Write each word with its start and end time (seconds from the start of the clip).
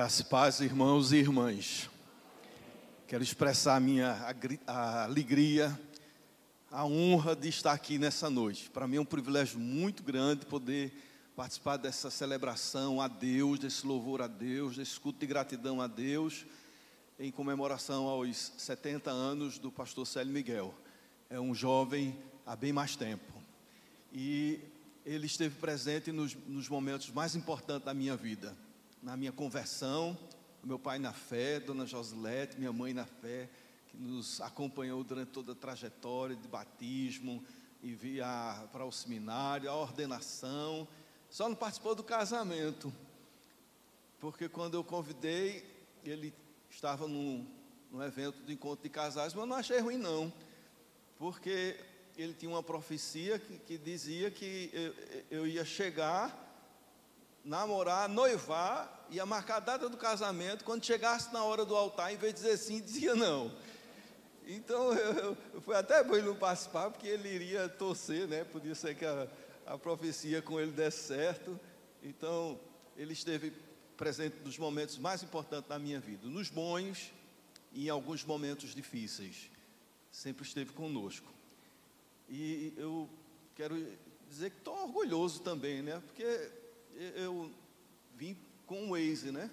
Graça 0.00 0.22
e 0.22 0.24
paz, 0.24 0.60
irmãos 0.60 1.12
e 1.12 1.16
irmãs. 1.16 1.90
Quero 3.06 3.22
expressar 3.22 3.76
a 3.76 3.80
minha 3.80 4.16
a 4.66 5.04
alegria, 5.04 5.78
a 6.70 6.86
honra 6.86 7.36
de 7.36 7.50
estar 7.50 7.72
aqui 7.72 7.98
nessa 7.98 8.30
noite. 8.30 8.70
Para 8.70 8.88
mim 8.88 8.96
é 8.96 9.00
um 9.02 9.04
privilégio 9.04 9.60
muito 9.60 10.02
grande 10.02 10.46
poder 10.46 10.90
participar 11.36 11.76
dessa 11.76 12.10
celebração 12.10 12.98
a 12.98 13.08
Deus, 13.08 13.58
desse 13.58 13.86
louvor 13.86 14.22
a 14.22 14.26
Deus, 14.26 14.74
desse 14.74 14.98
culto 14.98 15.18
de 15.18 15.26
gratidão 15.26 15.82
a 15.82 15.86
Deus, 15.86 16.46
em 17.18 17.30
comemoração 17.30 18.06
aos 18.06 18.54
70 18.56 19.10
anos 19.10 19.58
do 19.58 19.70
pastor 19.70 20.06
Célio 20.06 20.32
Miguel. 20.32 20.74
É 21.28 21.38
um 21.38 21.54
jovem 21.54 22.18
há 22.46 22.56
bem 22.56 22.72
mais 22.72 22.96
tempo. 22.96 23.34
E 24.14 24.60
ele 25.04 25.26
esteve 25.26 25.56
presente 25.56 26.10
nos, 26.10 26.34
nos 26.46 26.70
momentos 26.70 27.10
mais 27.10 27.36
importantes 27.36 27.84
da 27.84 27.92
minha 27.92 28.16
vida 28.16 28.56
na 29.02 29.16
minha 29.16 29.32
conversão, 29.32 30.16
meu 30.62 30.78
pai 30.78 30.98
na 30.98 31.12
fé, 31.12 31.58
dona 31.58 31.86
Josilete, 31.86 32.58
minha 32.58 32.72
mãe 32.72 32.92
na 32.92 33.06
fé, 33.06 33.48
que 33.88 33.96
nos 33.96 34.40
acompanhou 34.40 35.02
durante 35.02 35.30
toda 35.30 35.52
a 35.52 35.54
trajetória 35.54 36.36
de 36.36 36.46
batismo 36.46 37.42
e 37.82 37.94
via 37.94 38.26
para 38.70 38.84
o 38.84 38.92
seminário, 38.92 39.70
a 39.70 39.74
ordenação, 39.74 40.86
só 41.30 41.48
não 41.48 41.56
participou 41.56 41.94
do 41.94 42.04
casamento, 42.04 42.92
porque 44.18 44.48
quando 44.48 44.74
eu 44.74 44.84
convidei, 44.84 45.64
ele 46.04 46.34
estava 46.68 47.08
num, 47.08 47.46
num 47.90 48.02
evento 48.02 48.42
de 48.44 48.52
encontro 48.52 48.82
de 48.82 48.90
casais, 48.90 49.32
mas 49.32 49.48
não 49.48 49.56
achei 49.56 49.78
ruim 49.78 49.96
não, 49.96 50.30
porque 51.16 51.80
ele 52.18 52.34
tinha 52.34 52.50
uma 52.50 52.62
profecia 52.62 53.38
que, 53.38 53.58
que 53.60 53.78
dizia 53.78 54.30
que 54.30 54.70
eu, 55.30 55.38
eu 55.38 55.46
ia 55.46 55.64
chegar 55.64 56.49
namorar, 57.44 58.08
noivar, 58.08 59.06
ia 59.10 59.26
marcar 59.26 59.56
a 59.56 59.60
data 59.60 59.88
do 59.88 59.96
casamento, 59.96 60.64
quando 60.64 60.84
chegasse 60.84 61.32
na 61.32 61.42
hora 61.42 61.64
do 61.64 61.74
altar, 61.74 62.12
em 62.12 62.16
vez 62.16 62.34
de 62.34 62.40
dizer 62.40 62.56
sim, 62.56 62.80
dizia 62.82 63.14
não. 63.14 63.52
Então, 64.46 64.92
eu, 64.92 65.36
eu 65.54 65.60
foi 65.60 65.76
até 65.76 66.02
bom 66.02 66.16
ele 66.16 66.26
não 66.26 66.36
participar, 66.36 66.90
porque 66.90 67.06
ele 67.06 67.28
iria 67.28 67.68
torcer, 67.68 68.26
né? 68.26 68.44
Podia 68.44 68.74
ser 68.74 68.96
que 68.96 69.04
a, 69.04 69.28
a 69.66 69.78
profecia 69.78 70.42
com 70.42 70.58
ele 70.58 70.72
desse 70.72 71.06
certo. 71.06 71.58
Então, 72.02 72.58
ele 72.96 73.12
esteve 73.12 73.52
presente 73.96 74.36
nos 74.44 74.58
momentos 74.58 74.98
mais 74.98 75.22
importantes 75.22 75.68
da 75.68 75.78
minha 75.78 76.00
vida, 76.00 76.26
nos 76.26 76.48
bons 76.48 77.12
e 77.72 77.86
em 77.86 77.88
alguns 77.88 78.24
momentos 78.24 78.74
difíceis. 78.74 79.50
Sempre 80.10 80.44
esteve 80.44 80.72
conosco. 80.72 81.32
E 82.28 82.72
eu 82.76 83.08
quero 83.54 83.76
dizer 84.28 84.50
que 84.50 84.58
estou 84.58 84.74
orgulhoso 84.82 85.40
também, 85.40 85.82
né? 85.82 86.02
Porque 86.06 86.50
eu 86.96 87.52
vim 88.14 88.36
com 88.66 88.88
o 88.88 88.90
Waze, 88.90 89.32
né? 89.32 89.50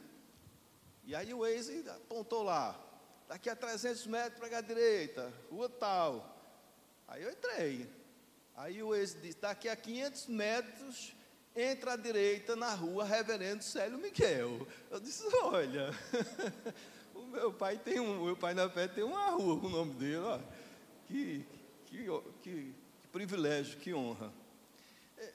E 1.06 1.16
aí 1.16 1.34
o 1.34 1.40
Waze 1.40 1.88
apontou 1.90 2.44
lá, 2.44 2.80
daqui 3.28 3.50
a 3.50 3.56
300 3.56 4.06
metros 4.08 4.40
para 4.40 4.58
a 4.58 4.62
direita, 4.62 5.34
rua 5.50 5.70
tal. 5.70 6.38
Aí 7.08 7.24
eu 7.24 7.32
entrei. 7.32 7.90
Aí 8.56 8.84
o 8.84 8.90
Waze 8.90 9.18
disse, 9.20 9.38
daqui 9.40 9.70
a 9.70 9.76
500 9.76 10.28
metros, 10.28 11.16
entra 11.56 11.94
à 11.94 11.96
direita 11.96 12.56
na 12.56 12.74
rua 12.74 13.06
Reverendo 13.06 13.64
Célio 13.64 13.98
Miguel. 13.98 14.68
Eu 14.92 15.00
disse, 15.00 15.24
olha, 15.44 15.92
o 17.16 17.24
meu 17.24 17.54
pai 17.54 17.78
tem 17.78 18.00
um, 18.00 18.26
meu 18.26 18.36
pai 18.36 18.54
na 18.54 18.70
fé 18.70 18.88
tem 18.88 19.04
uma 19.04 19.30
rua 19.30 19.60
com 19.60 19.68
o 19.68 19.70
nome 19.70 19.94
dele, 19.94 20.18
ó. 20.18 20.40
Que, 21.08 21.46
que, 21.86 22.06
que, 22.42 22.74
que 23.02 23.08
privilégio, 23.12 23.80
que 23.80 23.94
honra. 23.94 24.32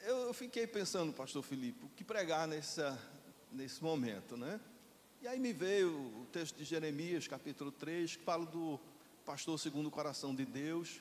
Eu 0.04 0.32
fiquei 0.32 0.64
pensando, 0.64 1.12
pastor 1.12 1.42
Filipe, 1.42 1.84
o 1.84 1.88
que 1.88 2.04
pregar 2.04 2.46
nessa, 2.46 2.96
nesse 3.50 3.82
momento, 3.82 4.36
né? 4.36 4.60
E 5.20 5.26
aí 5.26 5.40
me 5.40 5.52
veio 5.52 5.90
o 6.20 6.26
texto 6.32 6.56
de 6.56 6.64
Jeremias, 6.64 7.26
capítulo 7.26 7.72
3, 7.72 8.14
que 8.14 8.22
fala 8.22 8.46
do 8.46 8.78
pastor 9.24 9.58
segundo 9.58 9.88
o 9.88 9.90
coração 9.90 10.32
de 10.34 10.44
Deus, 10.44 11.00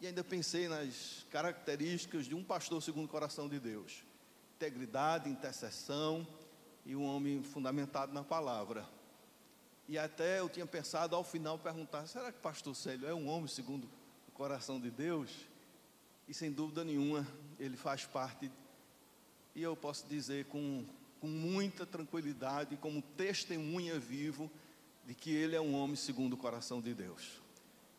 e 0.00 0.06
ainda 0.06 0.24
pensei 0.24 0.68
nas 0.68 1.26
características 1.30 2.24
de 2.24 2.34
um 2.34 2.42
pastor 2.42 2.82
segundo 2.82 3.04
o 3.04 3.08
coração 3.08 3.46
de 3.46 3.60
Deus: 3.60 4.02
integridade, 4.56 5.28
intercessão 5.28 6.26
e 6.86 6.96
um 6.96 7.04
homem 7.04 7.42
fundamentado 7.42 8.14
na 8.14 8.24
palavra. 8.24 8.88
E 9.86 9.98
até 9.98 10.40
eu 10.40 10.48
tinha 10.48 10.64
pensado 10.64 11.14
ao 11.14 11.24
final 11.24 11.58
perguntar: 11.58 12.06
será 12.06 12.32
que 12.32 12.40
pastor 12.40 12.74
Célio 12.74 13.06
é 13.06 13.14
um 13.14 13.28
homem 13.28 13.48
segundo 13.48 13.84
o 14.26 14.32
coração 14.32 14.80
de 14.80 14.90
Deus? 14.90 15.30
E 16.26 16.32
sem 16.32 16.50
dúvida 16.50 16.82
nenhuma, 16.84 17.26
ele 17.58 17.76
faz 17.76 18.04
parte, 18.04 18.50
e 19.54 19.62
eu 19.62 19.76
posso 19.76 20.06
dizer 20.06 20.46
com, 20.46 20.84
com 21.20 21.26
muita 21.26 21.86
tranquilidade, 21.86 22.76
como 22.76 23.00
testemunha 23.00 23.98
vivo, 23.98 24.50
de 25.06 25.14
que 25.14 25.30
ele 25.30 25.54
é 25.54 25.60
um 25.60 25.74
homem 25.74 25.96
segundo 25.96 26.32
o 26.32 26.36
coração 26.36 26.80
de 26.80 26.94
Deus, 26.94 27.40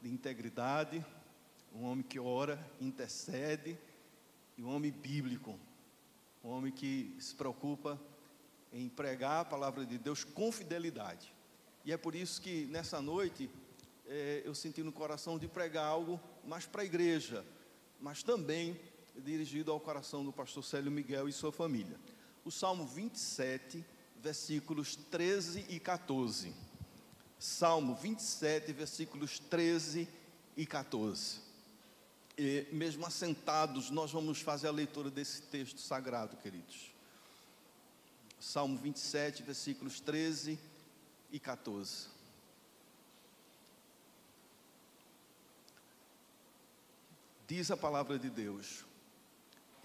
de 0.01 0.09
integridade, 0.09 1.05
um 1.73 1.85
homem 1.85 2.03
que 2.03 2.19
ora, 2.19 2.59
intercede, 2.81 3.77
e 4.57 4.63
um 4.63 4.73
homem 4.73 4.91
bíblico, 4.91 5.59
um 6.43 6.49
homem 6.49 6.71
que 6.71 7.15
se 7.19 7.35
preocupa 7.35 7.99
em 8.71 8.87
pregar 8.89 9.41
a 9.41 9.45
palavra 9.45 9.85
de 9.85 9.97
Deus 9.97 10.23
com 10.23 10.51
fidelidade. 10.51 11.33
E 11.83 11.91
é 11.91 11.97
por 11.97 12.15
isso 12.15 12.41
que 12.41 12.65
nessa 12.65 13.01
noite 13.01 13.49
é, 14.07 14.41
eu 14.45 14.55
senti 14.55 14.81
no 14.83 14.91
coração 14.91 15.37
de 15.37 15.47
pregar 15.47 15.85
algo 15.85 16.19
mais 16.45 16.65
para 16.65 16.81
a 16.81 16.85
igreja, 16.85 17.45
mas 17.99 18.23
também 18.23 18.79
dirigido 19.23 19.71
ao 19.71 19.79
coração 19.79 20.23
do 20.23 20.31
pastor 20.31 20.63
Célio 20.63 20.91
Miguel 20.91 21.27
e 21.29 21.33
sua 21.33 21.51
família. 21.51 21.97
O 22.43 22.51
Salmo 22.51 22.85
27, 22.85 23.83
versículos 24.21 24.95
13 24.95 25.65
e 25.69 25.79
14. 25.79 26.53
Salmo 27.39 27.95
27, 27.95 28.71
versículos 28.73 29.39
13 29.39 30.07
e 30.55 30.65
14. 30.65 31.39
E 32.37 32.67
mesmo 32.71 33.05
assentados, 33.05 33.89
nós 33.89 34.11
vamos 34.11 34.41
fazer 34.41 34.67
a 34.67 34.71
leitura 34.71 35.09
desse 35.09 35.41
texto 35.43 35.79
sagrado, 35.79 36.35
queridos. 36.37 36.91
Salmo 38.39 38.77
27, 38.77 39.43
versículos 39.43 39.99
13 39.99 40.59
e 41.31 41.39
14. 41.39 42.07
Diz 47.47 47.69
a 47.69 47.77
palavra 47.77 48.17
de 48.17 48.29
Deus: 48.29 48.83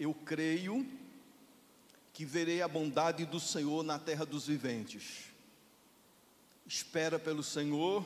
Eu 0.01 0.15
creio 0.15 0.83
que 2.11 2.25
verei 2.25 2.63
a 2.63 2.67
bondade 2.67 3.23
do 3.23 3.39
Senhor 3.39 3.83
na 3.83 3.99
terra 3.99 4.25
dos 4.25 4.47
viventes. 4.47 5.25
Espera 6.65 7.19
pelo 7.19 7.43
Senhor, 7.43 8.03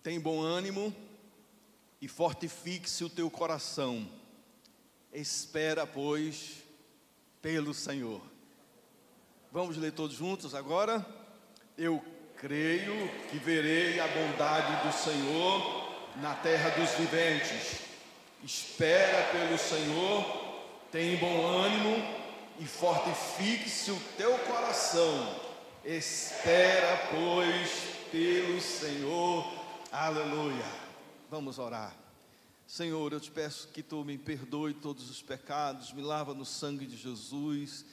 tem 0.00 0.20
bom 0.20 0.40
ânimo 0.40 0.94
e 2.00 2.06
fortifique-se 2.06 3.02
o 3.02 3.10
teu 3.10 3.28
coração. 3.28 4.08
Espera, 5.12 5.88
pois, 5.88 6.62
pelo 7.42 7.74
Senhor. 7.74 8.22
Vamos 9.50 9.76
ler 9.76 9.90
todos 9.90 10.16
juntos 10.16 10.54
agora? 10.54 11.04
Eu 11.76 12.00
creio 12.36 12.94
que 13.28 13.38
verei 13.38 13.98
a 13.98 14.06
bondade 14.06 14.86
do 14.86 14.92
Senhor 14.92 16.14
na 16.20 16.32
terra 16.36 16.70
dos 16.70 16.90
viventes 16.92 17.82
espera 18.44 19.22
pelo 19.32 19.58
Senhor, 19.58 20.43
tem 20.94 21.16
bom 21.16 21.44
ânimo 21.44 21.96
e 22.60 22.64
fortifique-se 22.64 23.90
o 23.90 24.00
teu 24.16 24.38
coração. 24.38 25.34
Espera, 25.84 27.08
pois, 27.10 27.68
pelo 28.12 28.60
Senhor. 28.60 29.44
Aleluia. 29.90 30.64
Vamos 31.28 31.58
orar. 31.58 31.96
Senhor, 32.64 33.12
eu 33.12 33.18
te 33.18 33.28
peço 33.32 33.66
que 33.72 33.82
tu 33.82 34.04
me 34.04 34.16
perdoe 34.16 34.72
todos 34.72 35.10
os 35.10 35.20
pecados, 35.20 35.92
me 35.92 36.00
lava 36.00 36.32
no 36.32 36.44
sangue 36.44 36.86
de 36.86 36.96
Jesus. 36.96 37.84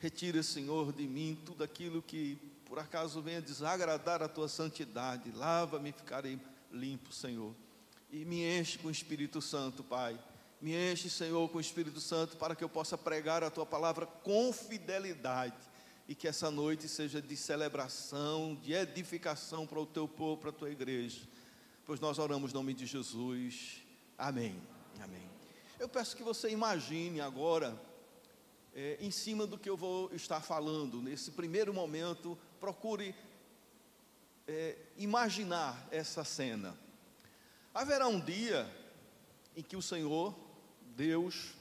Retira, 0.00 0.42
Senhor, 0.42 0.92
de 0.92 1.06
mim 1.06 1.40
tudo 1.46 1.62
aquilo 1.62 2.02
que 2.02 2.36
por 2.64 2.80
acaso 2.80 3.22
venha 3.22 3.40
desagradar 3.40 4.20
a 4.20 4.26
tua 4.28 4.48
santidade. 4.48 5.30
Lava-me 5.30 5.92
ficarei 5.92 6.40
limpo, 6.72 7.12
Senhor 7.12 7.54
e 8.10 8.24
me 8.24 8.42
enche 8.58 8.78
com 8.78 8.88
o 8.88 8.90
Espírito 8.90 9.40
Santo, 9.40 9.84
Pai. 9.84 10.18
Me 10.60 10.74
enche, 10.74 11.08
Senhor, 11.08 11.48
com 11.50 11.58
o 11.58 11.60
Espírito 11.60 12.00
Santo 12.00 12.36
para 12.36 12.56
que 12.56 12.64
eu 12.64 12.68
possa 12.68 12.98
pregar 12.98 13.44
a 13.44 13.50
tua 13.50 13.64
palavra 13.64 14.06
com 14.06 14.52
fidelidade 14.52 15.54
e 16.08 16.14
que 16.14 16.26
essa 16.26 16.50
noite 16.50 16.88
seja 16.88 17.22
de 17.22 17.36
celebração, 17.36 18.56
de 18.56 18.72
edificação 18.72 19.66
para 19.66 19.78
o 19.78 19.86
teu 19.86 20.08
povo, 20.08 20.40
para 20.40 20.50
a 20.50 20.52
tua 20.52 20.70
igreja. 20.70 21.20
Pois 21.86 22.00
nós 22.00 22.18
oramos 22.18 22.52
no 22.52 22.58
nome 22.58 22.74
de 22.74 22.86
Jesus. 22.86 23.82
Amém. 24.16 24.60
Amém. 25.00 25.28
Eu 25.78 25.88
peço 25.88 26.16
que 26.16 26.24
você 26.24 26.50
imagine 26.50 27.20
agora, 27.20 27.80
é, 28.74 28.96
em 29.00 29.12
cima 29.12 29.46
do 29.46 29.56
que 29.56 29.70
eu 29.70 29.76
vou 29.76 30.12
estar 30.12 30.40
falando, 30.40 31.00
nesse 31.00 31.30
primeiro 31.30 31.72
momento, 31.72 32.36
procure 32.58 33.14
é, 34.48 34.76
imaginar 34.96 35.86
essa 35.92 36.24
cena. 36.24 36.76
Haverá 37.72 38.08
um 38.08 38.18
dia 38.18 38.68
em 39.54 39.62
que 39.62 39.76
o 39.76 39.82
Senhor, 39.82 40.34
Deus, 40.98 41.54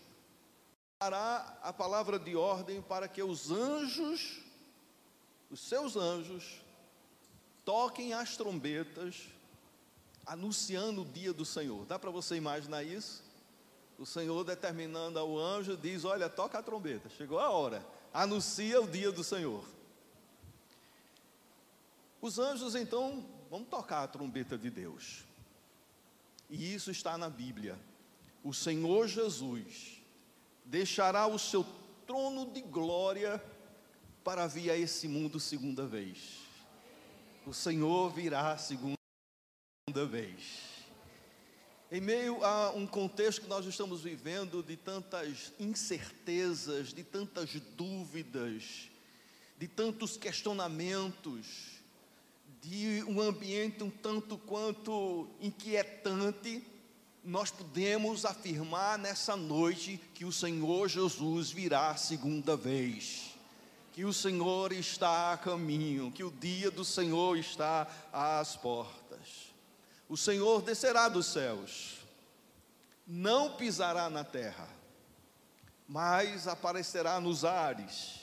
dará 0.99 1.59
a 1.61 1.71
palavra 1.71 2.17
de 2.17 2.35
ordem 2.35 2.81
para 2.81 3.07
que 3.07 3.21
os 3.21 3.51
anjos 3.51 4.41
os 5.49 5.61
seus 5.61 5.95
anjos 5.95 6.61
toquem 7.63 8.13
as 8.13 8.35
trombetas, 8.35 9.29
anunciando 10.25 11.03
o 11.03 11.05
dia 11.05 11.31
do 11.31 11.45
Senhor. 11.45 11.85
Dá 11.85 11.97
para 11.97 12.11
você 12.11 12.35
imaginar 12.35 12.83
isso? 12.83 13.23
O 13.97 14.05
Senhor 14.05 14.43
determinando 14.43 15.17
ao 15.17 15.37
anjo, 15.37 15.77
diz: 15.77 16.03
Olha, 16.03 16.29
toca 16.29 16.59
a 16.59 16.63
trombeta, 16.63 17.09
chegou 17.09 17.39
a 17.39 17.49
hora, 17.49 17.85
anuncia 18.13 18.81
o 18.81 18.87
dia 18.87 19.11
do 19.11 19.23
Senhor. 19.23 19.63
Os 22.21 22.39
anjos 22.39 22.75
então 22.75 23.23
vão 23.49 23.63
tocar 23.63 24.03
a 24.03 24.07
trombeta 24.07 24.57
de 24.57 24.69
Deus, 24.69 25.23
e 26.49 26.73
isso 26.73 26.91
está 26.91 27.17
na 27.17 27.29
Bíblia. 27.29 27.79
O 28.43 28.53
Senhor 28.53 29.07
Jesus 29.07 30.01
deixará 30.65 31.27
o 31.27 31.39
seu 31.39 31.65
trono 32.05 32.51
de 32.51 32.61
glória 32.61 33.43
para 34.23 34.47
vir 34.47 34.69
a 34.71 34.77
esse 34.77 35.07
mundo 35.07 35.39
segunda 35.39 35.85
vez. 35.85 36.39
O 37.45 37.53
Senhor 37.53 38.09
virá 38.09 38.57
segunda 38.57 38.97
vez. 40.09 40.67
Em 41.89 42.01
meio 42.01 42.43
a 42.43 42.71
um 42.71 42.85
contexto 42.85 43.41
que 43.41 43.47
nós 43.47 43.65
estamos 43.65 44.01
vivendo 44.01 44.61
de 44.61 44.75
tantas 44.75 45.53
incertezas, 45.57 46.93
de 46.93 47.01
tantas 47.01 47.53
dúvidas, 47.77 48.89
de 49.57 49.67
tantos 49.69 50.17
questionamentos, 50.17 51.77
de 52.61 53.03
um 53.07 53.21
ambiente 53.21 53.83
um 53.83 53.89
tanto 53.89 54.37
quanto 54.37 55.29
inquietante, 55.39 56.61
nós 57.23 57.51
podemos 57.51 58.25
afirmar 58.25 58.97
nessa 58.97 59.35
noite 59.35 59.99
que 60.13 60.25
o 60.25 60.31
Senhor 60.31 60.87
Jesus 60.87 61.51
virá 61.51 61.95
segunda 61.95 62.55
vez 62.55 63.37
que 63.97 64.05
o 64.05 64.13
Senhor 64.13 64.71
está 64.73 65.33
a 65.33 65.37
caminho, 65.39 66.11
que 66.11 66.23
o 66.23 66.29
dia 66.29 66.69
do 66.69 66.85
Senhor 66.85 67.35
está 67.35 67.87
às 68.13 68.55
portas. 68.55 69.51
O 70.07 70.15
Senhor 70.15 70.61
descerá 70.61 71.09
dos 71.09 71.25
céus, 71.25 71.97
não 73.07 73.57
pisará 73.57 74.07
na 74.07 74.23
terra, 74.23 74.69
mas 75.87 76.47
aparecerá 76.47 77.19
nos 77.19 77.43
ares, 77.43 78.19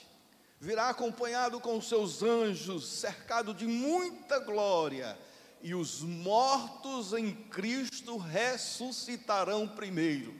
virá 0.61 0.87
acompanhado 0.87 1.59
com 1.59 1.81
seus 1.81 2.23
anjos, 2.23 2.87
cercado 2.87 3.53
de 3.53 3.67
muita 3.67 4.39
glória, 4.39 5.19
e 5.61 5.73
os 5.73 6.01
mortos 6.01 7.13
em 7.13 7.33
Cristo 7.33 8.17
ressuscitarão 8.17 9.67
primeiro. 9.67 10.33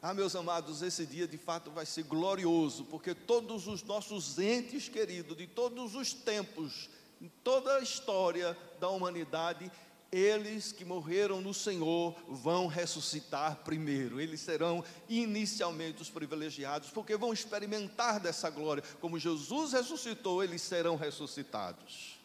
Ah, 0.00 0.14
meus 0.14 0.36
amados, 0.36 0.80
esse 0.80 1.04
dia 1.04 1.26
de 1.26 1.36
fato 1.36 1.70
vai 1.70 1.84
ser 1.84 2.04
glorioso, 2.04 2.84
porque 2.84 3.14
todos 3.14 3.66
os 3.66 3.82
nossos 3.82 4.38
entes 4.38 4.88
queridos, 4.88 5.36
de 5.36 5.46
todos 5.46 5.96
os 5.96 6.12
tempos, 6.12 6.88
em 7.20 7.28
toda 7.42 7.76
a 7.76 7.80
história 7.80 8.56
da 8.78 8.88
humanidade, 8.88 9.70
eles 10.10 10.72
que 10.72 10.84
morreram 10.84 11.40
no 11.40 11.52
Senhor 11.52 12.14
vão 12.28 12.66
ressuscitar 12.66 13.56
primeiro. 13.64 14.20
Eles 14.20 14.40
serão 14.40 14.84
inicialmente 15.08 16.00
os 16.00 16.10
privilegiados, 16.10 16.90
porque 16.90 17.16
vão 17.16 17.32
experimentar 17.32 18.20
dessa 18.20 18.48
glória. 18.48 18.82
Como 19.00 19.18
Jesus 19.18 19.72
ressuscitou, 19.72 20.42
eles 20.42 20.62
serão 20.62 20.96
ressuscitados. 20.96 22.17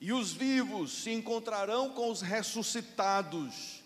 E 0.00 0.12
os 0.12 0.32
vivos 0.32 0.92
se 0.92 1.10
encontrarão 1.10 1.90
com 1.90 2.10
os 2.10 2.20
ressuscitados, 2.20 3.82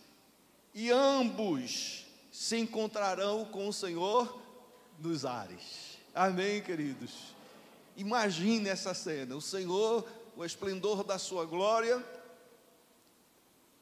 e 0.75 0.91
ambos 0.91 2.07
se 2.33 2.57
encontrarão 2.57 3.45
com 3.45 3.69
o 3.69 3.73
Senhor 3.73 4.41
nos 4.99 5.25
ares. 5.25 5.99
Amém, 6.15 6.63
queridos? 6.63 7.35
Imagine 7.97 8.69
essa 8.69 8.95
cena: 8.95 9.37
o 9.37 9.41
Senhor, 9.41 10.07
o 10.37 10.45
esplendor 10.45 11.05
da 11.05 11.19
Sua 11.19 11.45
glória, 11.45 12.05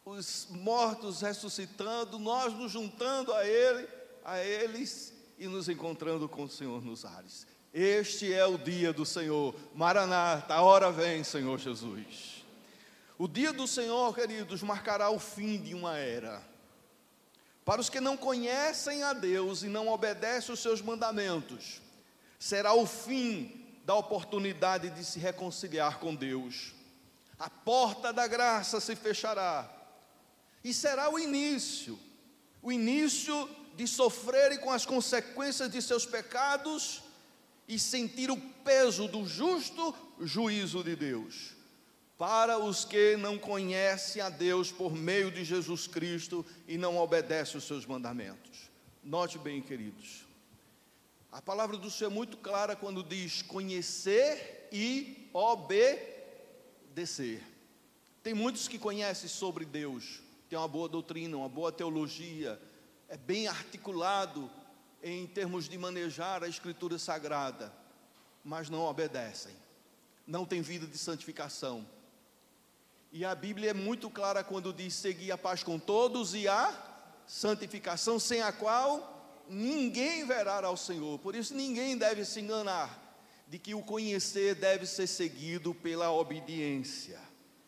os 0.05 0.49
mortos 0.51 1.21
ressuscitando, 1.21 2.19
nós 2.19 2.53
nos 2.53 2.73
juntando 2.73 3.33
a 3.33 3.47
Ele, 3.47 3.89
a 4.25 4.39
eles 4.39 5.15
e 5.39 5.47
nos 5.47 5.69
encontrando 5.69 6.29
com 6.29 6.45
o 6.45 6.49
Senhor 6.49 6.85
nos 6.85 7.05
ares. 7.05 7.47
Este 7.81 8.35
é 8.35 8.45
o 8.45 8.59
dia 8.59 8.93
do 8.93 9.07
Senhor. 9.07 9.55
Maranata, 9.73 10.53
a 10.53 10.63
hora 10.63 10.91
vem, 10.91 11.23
Senhor 11.23 11.57
Jesus. 11.61 12.45
O 13.17 13.29
dia 13.29 13.53
do 13.53 13.69
Senhor, 13.69 14.13
queridos, 14.13 14.65
marcará 14.65 15.11
o 15.11 15.21
fim 15.21 15.59
de 15.59 15.77
uma 15.77 15.97
era. 15.97 16.43
Para 17.65 17.81
os 17.81 17.89
que 17.89 18.01
não 18.01 18.17
conhecem 18.17 19.05
a 19.05 19.13
Deus 19.13 19.63
e 19.63 19.69
não 19.69 19.87
obedecem 19.87 20.53
os 20.53 20.59
seus 20.59 20.83
mandamentos, 20.83 21.81
será 22.37 22.73
o 22.73 22.85
fim 22.85 23.65
da 23.85 23.95
oportunidade 23.95 24.91
de 24.91 25.05
se 25.05 25.21
reconciliar 25.21 26.01
com 26.01 26.17
Deus. 26.17 26.75
A 27.39 27.49
porta 27.49 28.13
da 28.13 28.27
graça 28.27 28.81
se 28.81 28.97
fechará. 28.97 29.71
E 30.65 30.75
será 30.75 31.09
o 31.11 31.17
início, 31.17 31.97
o 32.61 32.73
início 32.73 33.49
de 33.77 33.87
sofrerem 33.87 34.59
com 34.59 34.73
as 34.73 34.85
consequências 34.85 35.71
de 35.71 35.81
seus 35.81 36.05
pecados 36.05 37.07
e 37.69 37.79
sentir 37.79 38.31
o 38.31 38.37
peso 38.65 39.07
do 39.07 39.27
justo 39.27 39.95
juízo 40.21 40.83
de 40.83 40.97
Deus 40.97 41.59
para 42.19 42.59
os 42.59 42.85
que 42.85 43.17
não 43.17 43.39
conhecem 43.39 44.21
a 44.21 44.29
Deus 44.29 44.73
por 44.73 44.93
meio 44.93 45.31
de 45.31 45.45
Jesus 45.45 45.87
Cristo 45.87 46.45
e 46.67 46.77
não 46.77 46.99
obedecem 46.99 47.57
os 47.57 47.65
seus 47.65 47.87
mandamentos. 47.87 48.69
Note 49.05 49.39
bem, 49.39 49.63
queridos, 49.63 50.27
a 51.31 51.41
palavra 51.41 51.77
do 51.77 51.89
Senhor 51.89 52.11
é 52.11 52.15
muito 52.15 52.37
clara 52.39 52.75
quando 52.75 53.05
diz 53.05 53.41
conhecer 53.43 54.69
e 54.73 55.29
obedecer. 55.33 55.81
Tem 58.21 58.35
muitos 58.35 58.67
que 58.67 58.81
conhecem 58.81 59.29
sobre 59.29 59.65
Deus, 59.65 60.21
tem 60.51 60.59
uma 60.59 60.67
boa 60.67 60.89
doutrina, 60.89 61.37
uma 61.37 61.49
boa 61.49 61.71
teologia, 61.71 62.61
é 63.09 63.17
bem 63.17 63.47
articulado 63.47 64.51
em 65.03 65.27
termos 65.27 65.69
de 65.69 65.79
manejar 65.79 66.43
a 66.43 66.49
Escritura 66.49 66.99
Sagrada, 66.99 67.73
mas 68.45 68.69
não 68.69 68.83
obedecem, 68.83 69.55
não 70.27 70.45
tem 70.45 70.63
vida 70.63 70.87
de 70.87 70.99
santificação 70.99 71.87
e 73.11 73.25
a 73.25 73.35
Bíblia 73.35 73.71
é 73.71 73.75
muito 73.75 74.11
clara 74.11 74.45
quando 74.45 74.73
diz 74.73 74.95
seguir 74.95 75.33
a 75.33 75.39
paz 75.39 75.63
com 75.63 75.79
todos 75.79 76.35
e 76.35 76.47
a 76.47 76.73
santificação, 77.27 78.19
sem 78.19 78.43
a 78.43 78.53
qual 78.53 79.45
ninguém 79.49 80.27
verá 80.27 80.67
ao 80.67 80.77
Senhor. 80.77 81.19
Por 81.19 81.35
isso, 81.35 81.55
ninguém 81.55 81.97
deve 81.97 82.25
se 82.25 82.41
enganar 82.41 83.07
de 83.47 83.59
que 83.59 83.75
o 83.75 83.83
conhecer 83.83 84.55
deve 84.55 84.85
ser 84.87 85.07
seguido 85.07 85.75
pela 85.75 86.13
obediência. 86.13 87.19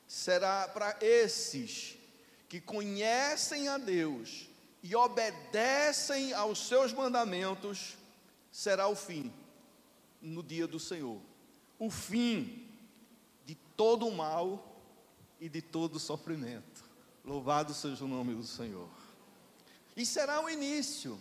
Será 0.07 0.69
para 0.69 0.99
esses 1.01 1.97
que 2.49 2.61
conhecem 2.61 3.69
a 3.69 3.79
Deus 3.79 4.47
e 4.83 4.97
obedecem 4.97 6.33
aos 6.33 6.67
seus 6.67 6.93
mandamentos, 6.93 7.97
será 8.51 8.89
o 8.89 8.97
fim 8.97 9.33
no 10.21 10.43
dia 10.43 10.67
do 10.67 10.81
Senhor. 10.81 11.21
O 11.79 11.91
fim 11.91 12.67
de 13.45 13.55
todo 13.77 14.07
o 14.07 14.15
mal 14.15 14.83
e 15.41 15.49
de 15.49 15.63
todo 15.63 15.99
sofrimento. 15.99 16.85
Louvado 17.25 17.75
seja 17.75 18.05
o 18.05 18.09
nome 18.09 18.35
do 18.35 18.45
Senhor. 18.45 18.89
E 19.97 20.07
será 20.07 20.43
o 20.43 20.49
início, 20.49 21.21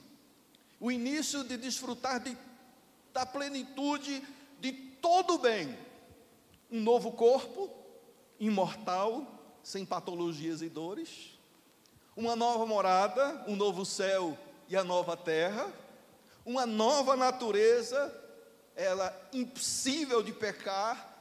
o 0.80 0.92
início 0.92 1.44
de 1.44 1.58
desfrutar 1.58 2.20
de, 2.20 2.38
da 3.14 3.26
plenitude 3.26 4.24
de 4.60 4.72
todo 4.72 5.36
o 5.36 5.40
bem. 5.40 5.78
Um 6.72 6.82
novo 6.82 7.12
corpo, 7.12 7.70
imortal, 8.40 9.40
sem 9.64 9.86
patologias 9.86 10.62
e 10.62 10.70
dores. 10.70 11.39
Uma 12.20 12.36
nova 12.36 12.66
morada, 12.66 13.46
um 13.48 13.56
novo 13.56 13.86
céu 13.86 14.38
e 14.68 14.76
a 14.76 14.84
nova 14.84 15.16
terra. 15.16 15.72
Uma 16.46 16.66
nova 16.66 17.16
natureza, 17.16 18.14
ela 18.76 19.18
impossível 19.32 20.22
de 20.22 20.34
pecar 20.34 21.18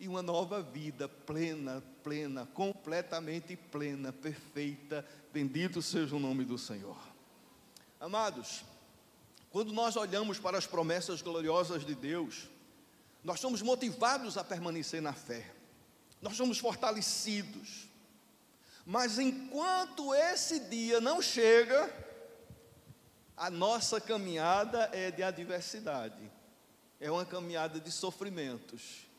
e 0.00 0.08
uma 0.08 0.20
nova 0.20 0.60
vida 0.60 1.08
plena, 1.08 1.80
plena, 2.02 2.44
completamente 2.54 3.54
plena, 3.54 4.12
perfeita. 4.12 5.06
Bendito 5.32 5.80
seja 5.80 6.16
o 6.16 6.18
nome 6.18 6.44
do 6.44 6.58
Senhor. 6.58 6.98
Amados, 8.00 8.64
quando 9.48 9.72
nós 9.72 9.94
olhamos 9.94 10.40
para 10.40 10.58
as 10.58 10.66
promessas 10.66 11.22
gloriosas 11.22 11.86
de 11.86 11.94
Deus, 11.94 12.48
nós 13.22 13.38
somos 13.38 13.62
motivados 13.62 14.36
a 14.36 14.42
permanecer 14.42 15.00
na 15.00 15.12
fé, 15.12 15.54
nós 16.20 16.36
somos 16.36 16.58
fortalecidos. 16.58 17.91
Mas 18.84 19.18
enquanto 19.18 20.14
esse 20.14 20.60
dia 20.60 21.00
não 21.00 21.22
chega, 21.22 21.92
a 23.36 23.50
nossa 23.50 24.00
caminhada 24.00 24.90
é 24.92 25.10
de 25.10 25.22
adversidade, 25.22 26.30
é 27.00 27.10
uma 27.10 27.24
caminhada 27.24 27.80
de 27.80 27.90
sofrimentos 27.90 29.10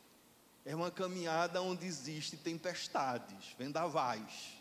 é 0.65 0.75
uma 0.75 0.89
caminhada 0.89 1.61
onde 1.61 1.85
existem 1.85 2.39
tempestades, 2.39 3.53
vendavais. 3.57 4.53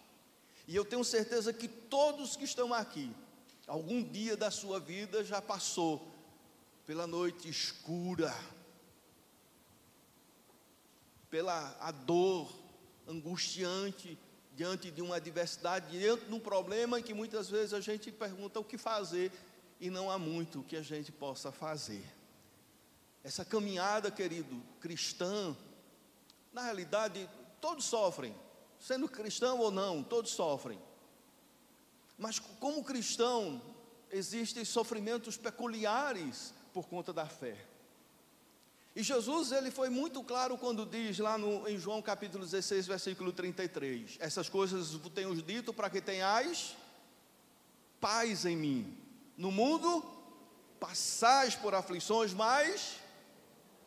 E 0.66 0.74
eu 0.74 0.84
tenho 0.84 1.04
certeza 1.04 1.52
que 1.52 1.68
todos 1.68 2.36
que 2.36 2.44
estão 2.44 2.72
aqui, 2.74 3.14
algum 3.66 4.02
dia 4.02 4.36
da 4.36 4.50
sua 4.50 4.80
vida 4.80 5.24
já 5.24 5.40
passou 5.40 6.10
pela 6.84 7.06
noite 7.06 7.48
escura, 7.48 8.34
pela 11.30 11.76
a 11.80 11.92
dor 11.92 12.52
angustiante 13.06 14.18
diante 14.54 14.90
de 14.90 15.00
uma 15.00 15.16
adversidade, 15.16 15.98
diante 15.98 16.26
de 16.26 16.34
um 16.34 16.40
problema 16.40 16.98
em 17.00 17.02
que 17.02 17.14
muitas 17.14 17.48
vezes 17.48 17.72
a 17.72 17.80
gente 17.80 18.12
pergunta 18.12 18.60
o 18.60 18.64
que 18.64 18.76
fazer 18.76 19.32
e 19.80 19.90
não 19.90 20.10
há 20.10 20.18
muito 20.18 20.62
que 20.62 20.76
a 20.76 20.82
gente 20.82 21.10
possa 21.10 21.50
fazer. 21.50 22.04
Essa 23.24 23.44
caminhada, 23.44 24.10
querido, 24.10 24.62
cristã, 24.80 25.56
na 26.52 26.62
realidade, 26.62 27.28
todos 27.60 27.84
sofrem, 27.84 28.34
sendo 28.78 29.08
cristão 29.08 29.58
ou 29.58 29.70
não, 29.70 30.02
todos 30.02 30.32
sofrem. 30.32 30.78
Mas 32.18 32.38
como 32.38 32.84
cristão, 32.84 33.62
existem 34.10 34.64
sofrimentos 34.64 35.36
peculiares 35.36 36.52
por 36.72 36.86
conta 36.86 37.12
da 37.12 37.26
fé. 37.26 37.56
E 38.94 39.02
Jesus, 39.02 39.52
ele 39.52 39.70
foi 39.70 39.88
muito 39.88 40.22
claro 40.22 40.58
quando 40.58 40.84
diz 40.84 41.18
lá 41.18 41.38
no, 41.38 41.66
em 41.66 41.78
João 41.78 42.02
capítulo 42.02 42.44
16, 42.44 42.86
versículo 42.86 43.32
33: 43.32 44.16
Essas 44.20 44.48
coisas 44.48 44.98
tenho 45.14 45.34
dito 45.34 45.72
para 45.72 45.88
que 45.88 46.00
tenhais 46.00 46.76
paz 47.98 48.44
em 48.44 48.56
mim. 48.56 48.98
No 49.36 49.50
mundo 49.50 50.04
passais 50.78 51.54
por 51.54 51.74
aflições, 51.74 52.34
mas 52.34 52.96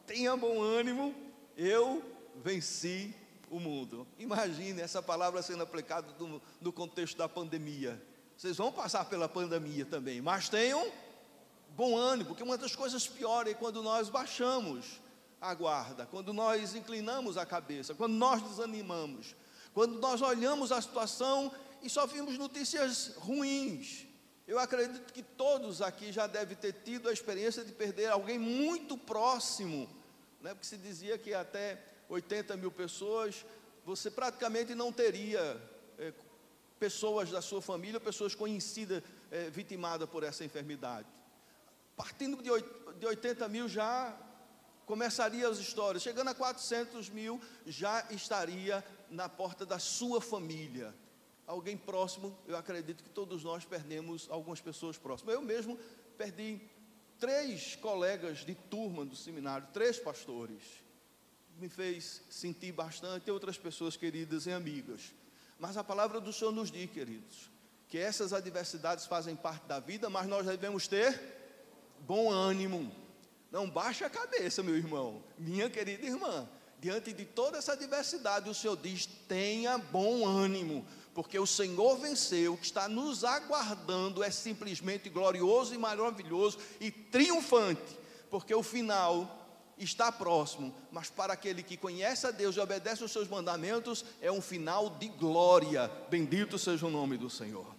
tenha 0.07 0.35
bom 0.35 0.61
ânimo, 0.61 1.13
eu 1.55 2.03
venci 2.43 3.13
o 3.49 3.59
mundo. 3.59 4.07
Imagine 4.17 4.81
essa 4.81 5.03
palavra 5.03 5.41
sendo 5.43 5.61
aplicada 5.61 6.07
no, 6.19 6.41
no 6.59 6.73
contexto 6.73 7.17
da 7.17 7.29
pandemia. 7.29 8.01
Vocês 8.35 8.57
vão 8.57 8.71
passar 8.71 9.05
pela 9.05 9.29
pandemia 9.29 9.85
também, 9.85 10.19
mas 10.19 10.49
tenham 10.49 10.91
bom 11.75 11.97
ânimo, 11.97 12.29
porque 12.29 12.43
uma 12.43 12.57
das 12.57 12.75
coisas 12.75 13.07
piores 13.07 13.53
é 13.53 13.55
quando 13.55 13.83
nós 13.83 14.09
baixamos 14.09 15.01
a 15.41 15.53
guarda, 15.53 16.05
quando 16.05 16.31
nós 16.33 16.73
inclinamos 16.73 17.37
a 17.37 17.45
cabeça, 17.45 17.93
quando 17.93 18.13
nós 18.13 18.41
desanimamos, 18.41 19.35
quando 19.73 19.99
nós 19.99 20.21
olhamos 20.21 20.71
a 20.71 20.81
situação 20.81 21.51
e 21.81 21.89
só 21.89 22.07
vimos 22.07 22.37
notícias 22.37 23.13
ruins. 23.17 24.05
Eu 24.47 24.57
acredito 24.57 25.11
que 25.11 25.21
todos 25.21 25.81
aqui 25.81 26.11
já 26.11 26.27
devem 26.27 26.55
ter 26.55 26.71
tido 26.71 27.09
a 27.09 27.13
experiência 27.13 27.63
de 27.63 27.71
perder 27.71 28.07
alguém 28.07 28.39
muito 28.39 28.97
próximo, 28.97 29.89
né? 30.41 30.53
porque 30.53 30.67
se 30.67 30.77
dizia 30.77 31.17
que 31.17 31.33
até 31.33 31.83
80 32.07 32.55
mil 32.55 32.71
pessoas, 32.71 33.45
você 33.83 34.09
praticamente 34.09 34.73
não 34.73 34.93
teria 34.93 35.61
é, 35.97 36.13
pessoas 36.79 37.31
da 37.31 37.41
sua 37.41 37.61
família, 37.61 37.99
pessoas 37.99 38.33
conhecidas, 38.33 39.03
é, 39.31 39.49
vitimadas 39.49 40.07
por 40.07 40.23
essa 40.23 40.45
enfermidade. 40.45 41.07
Partindo 41.95 42.41
de 42.41 43.05
80 43.05 43.47
mil 43.47 43.69
já 43.69 44.15
começaria 44.85 45.47
as 45.47 45.57
histórias, 45.57 46.03
chegando 46.03 46.29
a 46.29 46.35
400 46.35 47.09
mil 47.09 47.41
já 47.65 48.05
estaria 48.11 48.83
na 49.09 49.27
porta 49.27 49.65
da 49.65 49.79
sua 49.79 50.21
família. 50.21 50.93
Alguém 51.47 51.77
próximo, 51.77 52.37
eu 52.47 52.57
acredito 52.57 53.03
que 53.03 53.09
todos 53.09 53.43
nós 53.43 53.65
perdemos 53.65 54.27
algumas 54.29 54.59
pessoas 54.59 54.97
próximas. 54.97 55.35
Eu 55.35 55.41
mesmo 55.41 55.77
perdi 56.17 56.59
três 57.19 57.75
colegas 57.75 58.39
de 58.39 58.55
turma 58.55 59.05
do 59.05 59.15
seminário, 59.15 59.67
três 59.71 59.97
pastores. 59.99 60.63
Me 61.57 61.69
fez 61.69 62.21
sentir 62.29 62.71
bastante, 62.71 63.29
outras 63.31 63.57
pessoas 63.57 63.95
queridas 63.95 64.45
e 64.47 64.51
amigas. 64.51 65.13
Mas 65.59 65.77
a 65.77 65.83
palavra 65.83 66.19
do 66.19 66.33
Senhor 66.33 66.51
nos 66.51 66.69
diz, 66.69 66.89
queridos, 66.91 67.49
que 67.87 67.97
essas 67.97 68.33
adversidades 68.33 69.05
fazem 69.05 69.35
parte 69.35 69.65
da 69.65 69.79
vida, 69.79 70.09
mas 70.09 70.27
nós 70.27 70.45
devemos 70.45 70.87
ter 70.87 71.44
bom 72.05 72.31
ânimo. 72.31 72.91
Não 73.51 73.69
baixe 73.69 74.03
a 74.03 74.09
cabeça, 74.09 74.61
meu 74.61 74.75
irmão, 74.75 75.23
minha 75.37 75.69
querida 75.69 76.05
irmã. 76.05 76.47
Diante 76.79 77.13
de 77.13 77.25
toda 77.25 77.57
essa 77.57 77.73
adversidade, 77.73 78.49
o 78.49 78.53
Senhor 78.53 78.77
diz: 78.77 79.07
tenha 79.27 79.77
bom 79.77 80.27
ânimo, 80.27 80.85
porque 81.13 81.39
o 81.39 81.47
Senhor 81.47 81.97
venceu, 81.97 82.53
o 82.53 82.57
que 82.57 82.65
está 82.65 82.87
nos 82.87 83.23
aguardando 83.23 84.23
é 84.23 84.29
simplesmente 84.29 85.09
glorioso 85.09 85.73
e 85.73 85.77
maravilhoso 85.77 86.59
e 86.79 86.91
triunfante, 86.91 87.97
porque 88.29 88.53
o 88.53 88.61
final 88.61 89.41
está 89.77 90.11
próximo, 90.11 90.73
mas 90.91 91.09
para 91.09 91.33
aquele 91.33 91.63
que 91.63 91.77
conhece 91.77 92.27
a 92.27 92.31
Deus 92.31 92.55
e 92.55 92.59
obedece 92.59 93.03
os 93.03 93.11
seus 93.11 93.27
mandamentos, 93.27 94.05
é 94.21 94.31
um 94.31 94.41
final 94.41 94.89
de 94.89 95.07
glória. 95.07 95.89
Bendito 96.09 96.57
seja 96.59 96.85
o 96.85 96.91
nome 96.91 97.17
do 97.17 97.29
Senhor. 97.29 97.73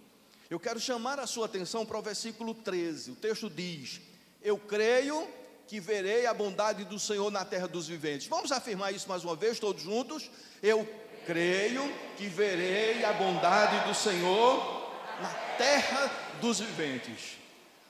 Eu 0.49 0.59
quero 0.59 0.79
chamar 0.79 1.19
a 1.19 1.27
sua 1.27 1.45
atenção 1.45 1.85
para 1.85 1.99
o 1.99 2.01
versículo 2.01 2.53
13. 2.53 3.11
O 3.11 3.15
texto 3.15 3.49
diz: 3.49 4.01
Eu 4.47 4.57
creio 4.57 5.27
que 5.67 5.77
verei 5.77 6.25
a 6.25 6.33
bondade 6.33 6.85
do 6.85 6.97
Senhor 6.97 7.29
na 7.29 7.43
terra 7.43 7.67
dos 7.67 7.85
viventes. 7.85 8.29
Vamos 8.29 8.49
afirmar 8.49 8.93
isso 8.93 9.09
mais 9.09 9.25
uma 9.25 9.35
vez, 9.35 9.59
todos 9.59 9.83
juntos? 9.83 10.31
Eu 10.63 10.87
creio 11.25 11.83
que 12.15 12.29
verei 12.29 13.03
a 13.03 13.11
bondade 13.11 13.85
do 13.85 13.93
Senhor 13.93 14.89
na 15.21 15.33
terra 15.57 16.09
dos 16.39 16.61
viventes. 16.61 17.37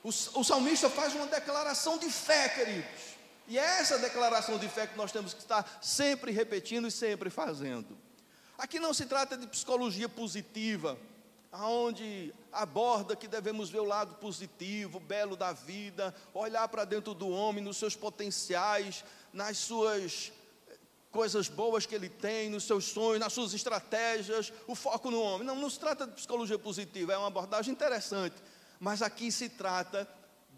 O, 0.03 0.09
o 0.09 0.43
salmista 0.43 0.89
faz 0.89 1.13
uma 1.13 1.27
declaração 1.27 1.99
de 1.99 2.09
fé, 2.09 2.49
queridos. 2.49 3.15
E 3.47 3.59
é 3.59 3.79
essa 3.79 3.99
declaração 3.99 4.57
de 4.57 4.67
fé 4.67 4.87
que 4.87 4.97
nós 4.97 5.11
temos 5.11 5.35
que 5.35 5.41
estar 5.41 5.77
sempre 5.79 6.31
repetindo 6.31 6.87
e 6.87 6.91
sempre 6.91 7.29
fazendo. 7.29 7.95
Aqui 8.57 8.79
não 8.79 8.95
se 8.95 9.05
trata 9.05 9.37
de 9.37 9.45
psicologia 9.45 10.09
positiva, 10.09 10.97
aonde 11.51 12.33
aborda 12.51 13.15
que 13.15 13.27
devemos 13.27 13.69
ver 13.69 13.79
o 13.79 13.85
lado 13.85 14.15
positivo, 14.15 14.99
belo 14.99 15.35
da 15.35 15.53
vida, 15.53 16.13
olhar 16.33 16.67
para 16.67 16.85
dentro 16.85 17.13
do 17.13 17.29
homem, 17.29 17.63
nos 17.63 17.77
seus 17.77 17.95
potenciais, 17.95 19.03
nas 19.31 19.57
suas 19.57 20.31
eh, 20.67 20.77
coisas 21.11 21.47
boas 21.47 21.85
que 21.85 21.95
ele 21.95 22.09
tem, 22.09 22.49
nos 22.49 22.63
seus 22.63 22.85
sonhos, 22.85 23.19
nas 23.19 23.33
suas 23.33 23.53
estratégias, 23.53 24.51
o 24.67 24.75
foco 24.75 25.09
no 25.09 25.21
homem. 25.21 25.47
Não, 25.47 25.55
não 25.55 25.69
se 25.69 25.79
trata 25.79 26.05
de 26.05 26.13
psicologia 26.13 26.59
positiva, 26.59 27.13
é 27.13 27.17
uma 27.17 27.27
abordagem 27.27 27.73
interessante, 27.73 28.35
mas 28.79 29.01
aqui 29.01 29.31
se 29.31 29.49
trata 29.49 30.07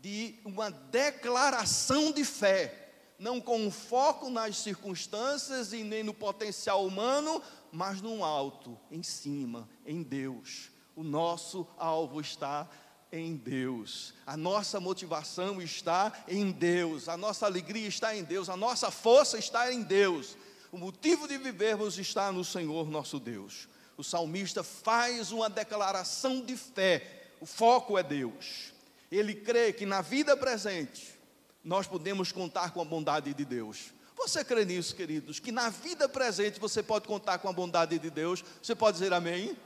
de 0.01 0.39
uma 0.45 0.71
declaração 0.71 2.11
de 2.11 2.23
fé, 2.23 2.87
não 3.17 3.41
com 3.41 3.69
foco 3.69 4.29
nas 4.29 4.57
circunstâncias 4.57 5.73
e 5.73 5.83
nem 5.83 6.03
no 6.03 6.13
potencial 6.13 6.85
humano, 6.85 7.41
mas 7.71 8.01
no 8.01 8.23
alto, 8.23 8.79
em 8.89 9.03
cima, 9.03 9.69
em 9.85 10.01
Deus. 10.01 10.71
O 10.99 11.03
nosso 11.03 11.65
alvo 11.77 12.19
está 12.19 12.67
em 13.11 13.35
Deus, 13.35 14.13
a 14.25 14.35
nossa 14.35 14.79
motivação 14.79 15.61
está 15.61 16.11
em 16.27 16.51
Deus, 16.51 17.07
a 17.07 17.15
nossa 17.15 17.45
alegria 17.45 17.87
está 17.87 18.15
em 18.15 18.23
Deus, 18.23 18.49
a 18.49 18.57
nossa 18.57 18.91
força 18.91 19.37
está 19.37 19.71
em 19.73 19.81
Deus, 19.81 20.35
o 20.71 20.77
motivo 20.77 21.27
de 21.27 21.37
vivermos 21.37 21.97
está 21.97 22.31
no 22.31 22.43
Senhor 22.43 22.89
nosso 22.89 23.19
Deus. 23.19 23.67
O 23.97 24.03
salmista 24.03 24.63
faz 24.63 25.31
uma 25.31 25.49
declaração 25.49 26.41
de 26.41 26.55
fé, 26.57 27.31
o 27.39 27.45
foco 27.45 27.97
é 27.97 28.03
Deus 28.03 28.73
ele 29.11 29.33
crê 29.33 29.73
que 29.73 29.85
na 29.85 30.01
vida 30.01 30.37
presente 30.37 31.17
nós 31.63 31.87
podemos 31.87 32.31
contar 32.31 32.71
com 32.71 32.81
a 32.81 32.85
bondade 32.85 33.33
de 33.33 33.45
Deus. 33.45 33.91
Você 34.15 34.43
crê 34.43 34.65
nisso, 34.65 34.95
queridos? 34.95 35.39
Que 35.39 35.51
na 35.51 35.69
vida 35.69 36.07
presente 36.07 36.59
você 36.59 36.83
pode 36.83 37.07
contar 37.07 37.39
com 37.39 37.49
a 37.49 37.53
bondade 37.53 37.97
de 37.97 38.09
Deus? 38.09 38.43
Você 38.61 38.75
pode 38.75 38.97
dizer 38.97 39.13
amém? 39.13 39.57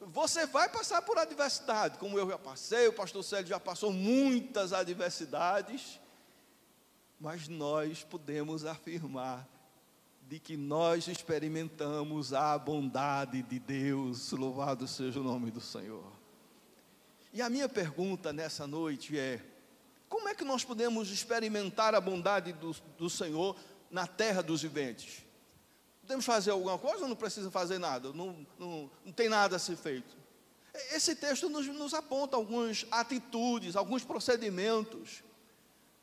Você 0.00 0.46
vai 0.46 0.68
passar 0.68 1.02
por 1.02 1.18
adversidade, 1.18 1.98
como 1.98 2.18
eu 2.18 2.28
já 2.28 2.38
passei, 2.38 2.88
o 2.88 2.92
pastor 2.92 3.22
Célio 3.22 3.46
já 3.46 3.60
passou 3.60 3.92
muitas 3.92 4.72
adversidades, 4.72 6.00
mas 7.20 7.48
nós 7.48 8.02
podemos 8.02 8.64
afirmar 8.64 9.46
de 10.26 10.38
que 10.38 10.56
nós 10.56 11.06
experimentamos 11.06 12.32
a 12.32 12.56
bondade 12.56 13.42
de 13.42 13.58
Deus, 13.58 14.32
louvado 14.32 14.88
seja 14.88 15.20
o 15.20 15.24
nome 15.24 15.50
do 15.50 15.60
Senhor. 15.60 16.10
E 17.32 17.42
a 17.42 17.50
minha 17.50 17.68
pergunta 17.68 18.32
nessa 18.32 18.66
noite 18.66 19.18
é: 19.18 19.44
como 20.08 20.28
é 20.28 20.34
que 20.34 20.44
nós 20.44 20.64
podemos 20.64 21.10
experimentar 21.10 21.94
a 21.94 22.00
bondade 22.00 22.52
do, 22.54 22.74
do 22.96 23.10
Senhor 23.10 23.54
na 23.90 24.06
terra 24.06 24.42
dos 24.42 24.62
viventes? 24.62 25.24
Podemos 26.10 26.26
fazer 26.26 26.50
alguma 26.50 26.76
coisa 26.76 27.04
ou 27.04 27.08
não 27.08 27.14
precisa 27.14 27.52
fazer 27.52 27.78
nada? 27.78 28.12
Não, 28.12 28.44
não, 28.58 28.90
não 29.06 29.12
tem 29.12 29.28
nada 29.28 29.54
a 29.54 29.58
ser 29.60 29.76
feito. 29.76 30.16
Esse 30.90 31.14
texto 31.14 31.48
nos, 31.48 31.68
nos 31.68 31.94
aponta 31.94 32.34
algumas 32.34 32.84
atitudes, 32.90 33.76
alguns 33.76 34.02
procedimentos, 34.02 35.22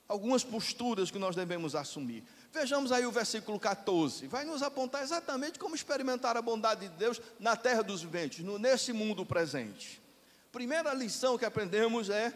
algumas 0.08 0.46
posturas 0.46 1.12
que 1.12 1.20
nós 1.20 1.36
devemos 1.36 1.76
assumir. 1.76 2.24
Vejamos 2.54 2.94
aí 2.94 3.06
o 3.06 3.12
versículo 3.12 3.60
14, 3.60 4.28
vai 4.28 4.46
nos 4.46 4.64
apontar 4.64 5.04
exatamente 5.04 5.60
como 5.60 5.76
experimentar 5.76 6.38
a 6.38 6.42
bondade 6.42 6.88
de 6.88 6.96
Deus 6.96 7.22
na 7.38 7.58
terra 7.58 7.84
dos 7.84 8.02
viventes, 8.02 8.46
no, 8.46 8.58
nesse 8.58 8.94
mundo 8.94 9.26
presente. 9.26 10.02
Primeira 10.54 10.94
lição 10.94 11.38
que 11.38 11.44
aprendemos 11.44 12.10
é 12.10 12.34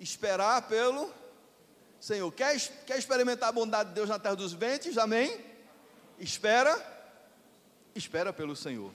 esperar 0.00 0.62
pelo 0.62 1.12
Senhor. 2.00 2.32
Quer, 2.32 2.58
quer 2.86 2.98
experimentar 2.98 3.50
a 3.50 3.52
bondade 3.52 3.90
de 3.90 3.96
Deus 3.96 4.08
na 4.08 4.18
terra 4.18 4.34
dos 4.34 4.54
ventos? 4.54 4.96
Amém? 4.96 5.52
Espera, 6.18 6.91
espera 7.94 8.32
pelo 8.32 8.56
Senhor. 8.56 8.92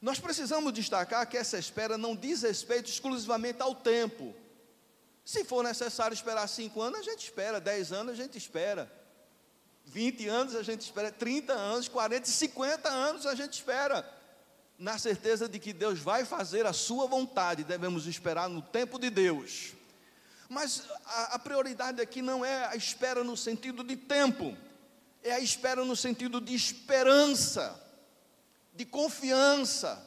Nós 0.00 0.20
precisamos 0.20 0.72
destacar 0.72 1.26
que 1.28 1.36
essa 1.36 1.58
espera 1.58 1.96
não 1.96 2.14
diz 2.14 2.42
respeito 2.42 2.88
exclusivamente 2.88 3.62
ao 3.62 3.74
tempo. 3.74 4.34
Se 5.24 5.44
for 5.44 5.64
necessário 5.64 6.14
esperar 6.14 6.46
cinco 6.48 6.80
anos, 6.80 7.00
a 7.00 7.02
gente 7.02 7.24
espera, 7.24 7.60
dez 7.60 7.92
anos, 7.92 8.12
a 8.12 8.22
gente 8.22 8.38
espera. 8.38 8.90
20 9.86 10.28
anos 10.28 10.56
a 10.56 10.62
gente 10.62 10.82
espera, 10.82 11.12
30 11.12 11.52
anos, 11.52 11.88
40, 11.88 12.26
50 12.26 12.88
anos 12.88 13.24
a 13.24 13.34
gente 13.34 13.54
espera, 13.54 14.04
na 14.76 14.98
certeza 14.98 15.48
de 15.48 15.58
que 15.58 15.72
Deus 15.72 16.00
vai 16.00 16.24
fazer 16.24 16.66
a 16.66 16.72
sua 16.72 17.06
vontade, 17.06 17.62
devemos 17.62 18.06
esperar 18.06 18.48
no 18.48 18.60
tempo 18.60 18.98
de 18.98 19.08
Deus. 19.08 19.74
Mas 20.48 20.82
a, 21.04 21.34
a 21.34 21.38
prioridade 21.38 22.00
aqui 22.00 22.20
não 22.20 22.44
é 22.44 22.66
a 22.66 22.76
espera 22.76 23.22
no 23.22 23.36
sentido 23.36 23.84
de 23.84 23.96
tempo, 23.96 24.56
é 25.22 25.32
a 25.32 25.40
espera 25.40 25.84
no 25.84 25.96
sentido 25.96 26.40
de 26.40 26.54
esperança, 26.54 27.80
de 28.76 28.84
confiança, 28.84 30.04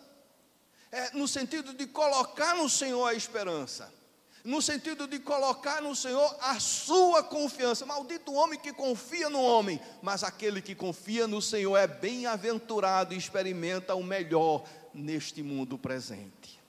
é 0.91 1.11
no 1.11 1.27
sentido 1.27 1.73
de 1.73 1.87
colocar 1.87 2.55
no 2.55 2.69
Senhor 2.69 3.05
a 3.05 3.13
esperança 3.13 3.99
no 4.43 4.61
sentido 4.61 5.07
de 5.07 5.19
colocar 5.19 5.81
no 5.81 5.95
Senhor 5.95 6.35
a 6.41 6.59
sua 6.59 7.23
confiança. 7.23 7.85
Maldito 7.85 8.31
o 8.31 8.35
homem 8.35 8.59
que 8.59 8.71
confia 8.71 9.29
no 9.29 9.41
homem, 9.41 9.79
mas 10.01 10.23
aquele 10.23 10.61
que 10.61 10.73
confia 10.73 11.27
no 11.27 11.41
Senhor 11.41 11.75
é 11.77 11.87
bem-aventurado 11.87 13.13
e 13.13 13.17
experimenta 13.17 13.95
o 13.95 14.03
melhor 14.03 14.63
neste 14.93 15.43
mundo 15.43 15.77
presente. 15.77 16.59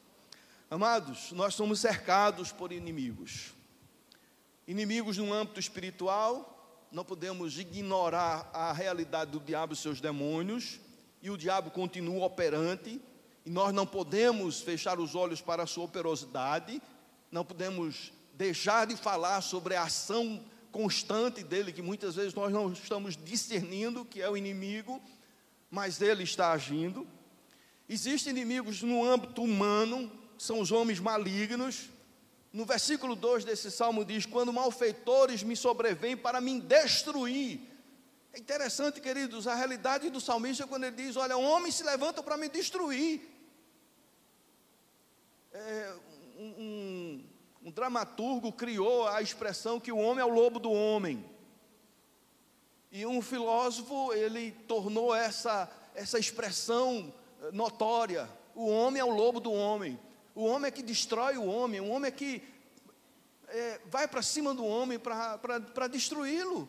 Amados, 0.70 1.32
nós 1.32 1.54
somos 1.54 1.80
cercados 1.80 2.52
por 2.52 2.72
inimigos. 2.72 3.54
Inimigos 4.66 5.18
no 5.18 5.32
âmbito 5.32 5.58
espiritual, 5.58 6.86
não 6.92 7.04
podemos 7.04 7.58
ignorar 7.58 8.50
a 8.52 8.72
realidade 8.72 9.30
do 9.30 9.40
diabo 9.40 9.72
e 9.72 9.76
seus 9.76 10.00
demônios, 10.00 10.80
e 11.22 11.30
o 11.30 11.36
diabo 11.36 11.70
continua 11.70 12.24
operante, 12.24 13.00
e 13.44 13.50
nós 13.50 13.72
não 13.72 13.86
podemos 13.86 14.60
fechar 14.60 14.98
os 14.98 15.14
olhos 15.14 15.40
para 15.40 15.62
a 15.62 15.66
sua 15.66 15.84
operosidade, 15.84 16.80
não 17.30 17.44
podemos 17.44 18.12
deixar 18.34 18.86
de 18.86 18.96
falar 18.96 19.40
sobre 19.40 19.74
a 19.74 19.82
ação 19.82 20.42
constante 20.72 21.42
dele, 21.42 21.72
que 21.72 21.82
muitas 21.82 22.14
vezes 22.14 22.34
nós 22.34 22.52
não 22.52 22.72
estamos 22.72 23.16
discernindo 23.16 24.04
que 24.04 24.22
é 24.22 24.30
o 24.30 24.36
inimigo, 24.36 25.00
mas 25.70 26.00
ele 26.00 26.22
está 26.22 26.52
agindo. 26.52 27.06
Existem 27.88 28.30
inimigos 28.30 28.82
no 28.82 29.04
âmbito 29.04 29.42
humano, 29.42 30.10
são 30.38 30.60
os 30.60 30.70
homens 30.70 31.00
malignos. 31.00 31.88
No 32.52 32.64
versículo 32.64 33.14
2 33.14 33.44
desse 33.44 33.70
salmo 33.70 34.04
diz: 34.04 34.26
Quando 34.26 34.52
malfeitores 34.52 35.42
me 35.42 35.56
sobrevêm 35.56 36.16
para 36.16 36.40
me 36.40 36.60
destruir. 36.60 37.60
É 38.32 38.38
interessante, 38.38 39.00
queridos, 39.00 39.46
a 39.46 39.54
realidade 39.54 40.08
do 40.08 40.20
salmista 40.20 40.66
quando 40.66 40.84
ele 40.84 40.96
diz: 40.96 41.16
Olha, 41.16 41.36
homens 41.36 41.74
se 41.74 41.82
levantam 41.82 42.22
para 42.22 42.36
me 42.36 42.48
destruir. 42.48 43.20
É, 45.52 45.94
um, 46.38 47.24
um 47.62 47.70
dramaturgo 47.70 48.52
criou 48.52 49.08
a 49.08 49.20
expressão 49.20 49.80
que 49.80 49.90
o 49.90 49.98
homem 49.98 50.22
é 50.22 50.24
o 50.24 50.32
lobo 50.32 50.58
do 50.58 50.70
homem. 50.70 51.24
E 52.92 53.04
um 53.04 53.20
filósofo, 53.20 54.12
ele 54.12 54.52
tornou 54.66 55.14
essa, 55.14 55.70
essa 55.94 56.18
expressão 56.18 57.12
eh, 57.42 57.50
notória. 57.52 58.28
O 58.54 58.68
homem 58.68 59.00
é 59.00 59.04
o 59.04 59.10
lobo 59.10 59.38
do 59.38 59.52
homem. 59.52 59.98
O 60.34 60.44
homem 60.44 60.68
é 60.68 60.70
que 60.72 60.82
destrói 60.82 61.36
o 61.36 61.44
homem. 61.44 61.80
O 61.80 61.88
homem 61.88 62.08
é 62.08 62.10
que 62.10 62.42
é, 63.46 63.80
vai 63.86 64.08
para 64.08 64.22
cima 64.22 64.54
do 64.54 64.64
homem 64.64 64.98
para 64.98 65.86
destruí-lo. 65.86 66.68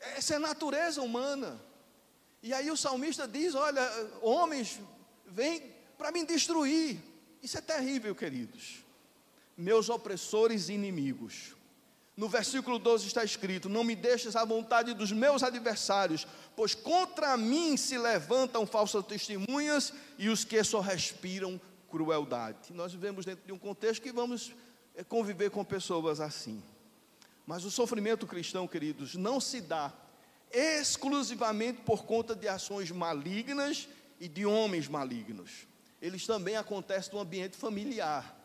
Essa 0.00 0.34
é 0.34 0.36
a 0.36 0.40
natureza 0.40 1.02
humana. 1.02 1.60
E 2.42 2.54
aí 2.54 2.70
o 2.70 2.76
salmista 2.76 3.28
diz: 3.28 3.54
Olha, 3.54 3.82
homens, 4.22 4.80
vêm 5.26 5.62
para 5.98 6.10
me 6.10 6.24
destruir. 6.24 6.98
Isso 7.42 7.58
é 7.58 7.60
terrível, 7.60 8.14
queridos. 8.14 8.84
Meus 9.56 9.88
opressores 9.88 10.68
e 10.68 10.72
inimigos. 10.72 11.54
No 12.16 12.28
versículo 12.28 12.78
12 12.78 13.06
está 13.06 13.24
escrito: 13.24 13.68
Não 13.68 13.84
me 13.84 13.94
deixes 13.94 14.36
à 14.36 14.44
vontade 14.44 14.94
dos 14.94 15.12
meus 15.12 15.42
adversários, 15.42 16.26
pois 16.56 16.74
contra 16.74 17.36
mim 17.36 17.76
se 17.76 17.96
levantam 17.98 18.66
falsas 18.66 19.04
testemunhas 19.06 19.92
e 20.18 20.28
os 20.28 20.44
que 20.44 20.62
só 20.64 20.80
respiram 20.80 21.60
crueldade. 21.90 22.72
Nós 22.72 22.92
vivemos 22.92 23.24
dentro 23.24 23.44
de 23.46 23.52
um 23.52 23.58
contexto 23.58 24.02
que 24.02 24.12
vamos 24.12 24.52
eh, 24.94 25.04
conviver 25.04 25.50
com 25.50 25.64
pessoas 25.64 26.20
assim. 26.20 26.62
Mas 27.50 27.64
o 27.64 27.70
sofrimento 27.70 28.26
cristão, 28.26 28.68
queridos, 28.68 29.14
não 29.14 29.40
se 29.40 29.60
dá 29.60 29.92
exclusivamente 30.52 31.82
por 31.82 32.04
conta 32.04 32.34
de 32.34 32.46
ações 32.46 32.90
malignas 32.90 33.88
e 34.20 34.28
de 34.28 34.46
homens 34.46 34.88
malignos 34.88 35.68
eles 36.00 36.26
também 36.26 36.56
acontecem 36.56 37.12
no 37.12 37.20
ambiente 37.20 37.56
familiar. 37.56 38.36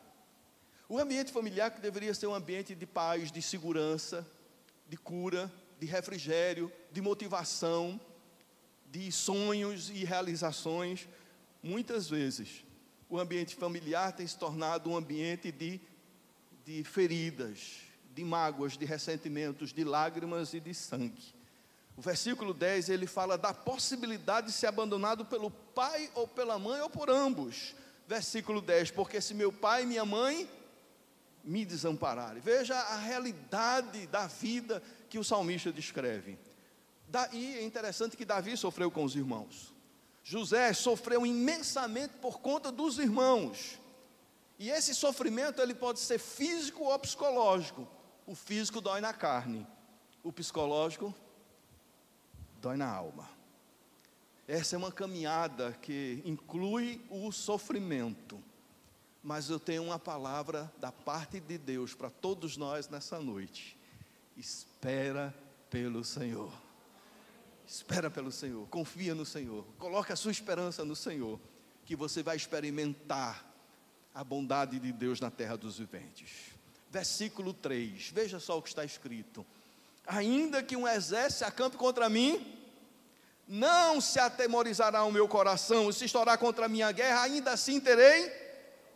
O 0.90 1.00
ambiente 1.00 1.32
familiar 1.32 1.72
que 1.72 1.80
deveria 1.80 2.14
ser 2.14 2.28
um 2.28 2.36
ambiente 2.36 2.76
de 2.76 2.86
paz, 2.86 3.32
de 3.32 3.42
segurança, 3.42 4.28
de 4.88 4.98
cura, 4.98 5.52
de 5.80 5.86
refrigério, 5.86 6.72
de 6.92 7.02
motivação, 7.02 8.00
de 8.92 9.12
sonhos 9.12 9.90
e 9.90 10.04
realizações, 10.04 11.08
muitas 11.64 12.10
vezes 12.10 12.64
o 13.10 13.18
ambiente 13.18 13.56
familiar 13.56 14.12
tem 14.12 14.28
se 14.28 14.38
tornado 14.38 14.90
um 14.90 14.98
ambiente 14.98 15.52
de, 15.52 15.80
de 16.66 16.84
feridas, 16.84 17.85
de 18.16 18.24
mágoas, 18.24 18.78
de 18.78 18.86
ressentimentos, 18.86 19.74
de 19.74 19.84
lágrimas 19.84 20.54
e 20.54 20.60
de 20.62 20.74
sangue. 20.74 21.36
O 21.98 22.02
versículo 22.02 22.54
10 22.54 22.90
ele 22.90 23.06
fala 23.06 23.38
da 23.38 23.54
possibilidade 23.54 24.48
de 24.48 24.54
ser 24.54 24.68
abandonado 24.68 25.26
pelo 25.26 25.52
pai 25.52 26.10
ou 26.16 26.28
pela 26.28 26.58
mãe 26.58 26.82
ou 26.82 26.90
por 26.90 27.10
ambos. 27.10 27.76
Versículo 28.08 28.62
10: 28.62 28.92
Porque 28.92 29.20
se 29.20 29.34
meu 29.34 29.52
pai 29.52 29.84
e 29.84 29.86
minha 29.86 30.06
mãe 30.06 30.50
me 31.44 31.64
desampararem. 31.64 32.42
Veja 32.42 32.76
a 32.76 32.98
realidade 32.98 34.08
da 34.08 34.28
vida 34.28 34.82
que 35.10 35.20
o 35.20 35.24
salmista 35.24 35.72
descreve. 35.72 36.40
E 37.32 37.58
é 37.58 37.64
interessante 37.64 38.18
que 38.18 38.26
Davi 38.26 38.58
sofreu 38.58 38.90
com 38.90 39.04
os 39.04 39.16
irmãos. 39.16 39.74
José 40.24 40.74
sofreu 40.74 41.26
imensamente 41.26 42.16
por 42.16 42.40
conta 42.40 42.72
dos 42.72 42.98
irmãos. 42.98 43.80
E 44.58 44.70
esse 44.70 44.96
sofrimento 44.96 45.62
ele 45.62 45.76
pode 45.76 46.00
ser 46.00 46.18
físico 46.18 46.86
ou 46.86 46.98
psicológico. 46.98 47.88
O 48.26 48.34
físico 48.34 48.82
dói 48.82 49.02
na 49.02 49.14
carne, 49.14 49.66
o 50.24 50.32
psicológico 50.32 51.14
dói 52.62 52.78
na 52.78 52.90
alma. 52.90 53.30
Essa 54.48 54.76
é 54.76 54.78
uma 54.78 54.92
caminhada 54.92 55.74
que 55.82 56.22
inclui 56.26 57.04
o 57.10 57.32
sofrimento. 57.32 58.42
Mas 59.22 59.50
eu 59.50 59.60
tenho 59.60 59.84
uma 59.84 59.98
palavra 59.98 60.72
da 60.80 60.92
parte 60.92 61.40
de 61.40 61.58
Deus 61.58 61.96
para 61.96 62.10
todos 62.10 62.58
nós 62.58 62.88
nessa 62.88 63.20
noite. 63.20 63.78
Espera 64.38 65.34
pelo 65.70 66.04
Senhor. 66.04 66.52
Espera 67.68 68.12
pelo 68.12 68.32
Senhor, 68.32 68.68
confia 68.68 69.16
no 69.16 69.26
Senhor, 69.26 69.66
coloque 69.80 70.14
a 70.14 70.16
sua 70.16 70.32
esperança 70.32 70.86
no 70.86 70.96
Senhor, 70.96 71.40
que 71.84 71.96
você 71.96 72.22
vai 72.22 72.36
experimentar 72.36 73.44
a 74.14 74.24
bondade 74.24 74.80
de 74.80 74.92
Deus 74.92 75.20
na 75.20 75.32
terra 75.32 75.58
dos 75.58 75.80
viventes. 75.80 76.55
Versículo 76.96 77.54
3, 77.54 78.12
veja 78.14 78.40
só 78.40 78.58
o 78.58 78.62
que 78.62 78.70
está 78.70 78.86
escrito: 78.86 79.46
Ainda 80.08 80.64
que 80.64 80.78
um 80.78 80.88
exército 80.88 81.44
acampe 81.44 81.76
contra 81.76 82.08
mim, 82.08 82.58
não 83.46 84.00
se 84.00 84.18
atemorizará 84.18 85.04
o 85.04 85.12
meu 85.12 85.28
coração, 85.28 85.92
se 85.92 86.06
estourar 86.06 86.38
contra 86.38 86.68
a 86.68 86.70
minha 86.70 86.90
guerra, 86.94 87.24
ainda 87.24 87.52
assim 87.52 87.82
terei 87.82 88.32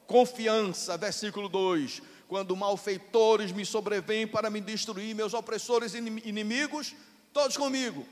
confiança. 0.07 0.95
Versículo 0.95 1.49
2: 1.49 2.01
Quando 2.25 2.55
malfeitores 2.55 3.51
me 3.51 3.65
sobrevêm 3.65 4.25
para 4.25 4.49
me 4.49 4.61
destruir, 4.61 5.13
meus 5.13 5.33
opressores 5.33 5.93
e 5.93 5.97
inimigos, 5.97 6.95
todos 7.33 7.57
comigo, 7.57 8.07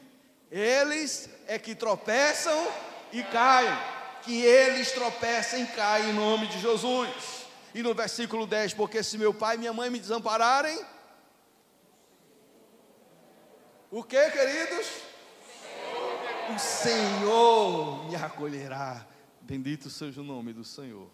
eles 0.51 1.29
é 1.47 1.57
que 1.57 1.73
tropeçam 1.73 2.67
e 3.13 3.23
caem, 3.23 3.71
que 4.23 4.41
eles 4.43 4.91
tropeçam 4.91 5.61
e 5.61 5.65
caem 5.67 6.09
em 6.09 6.13
nome 6.13 6.47
de 6.47 6.59
Jesus. 6.59 7.36
E 7.73 7.83
no 7.83 7.93
versículo 7.93 8.47
10: 8.47 8.73
Porque 8.73 9.03
se 9.03 9.17
meu 9.17 9.33
pai 9.33 9.55
e 9.55 9.59
minha 9.59 9.73
mãe 9.73 9.89
me 9.89 9.99
desampararem, 9.99 10.83
o 13.89 14.03
que, 14.03 14.29
queridos? 14.31 15.07
o 16.53 16.59
Senhor 16.59 18.05
me 18.09 18.15
acolherá. 18.15 19.05
Bendito 19.41 19.89
seja 19.89 20.21
o 20.21 20.23
nome 20.23 20.53
do 20.53 20.63
Senhor. 20.63 21.09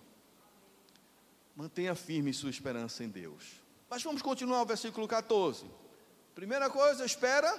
Mantenha 1.55 1.95
firme 1.95 2.33
sua 2.33 2.49
esperança 2.49 3.03
em 3.03 3.09
Deus. 3.09 3.61
Mas 3.89 4.03
vamos 4.03 4.21
continuar 4.21 4.61
o 4.61 4.65
versículo 4.65 5.07
14. 5.07 5.65
Primeira 6.33 6.69
coisa, 6.69 7.05
espera 7.05 7.51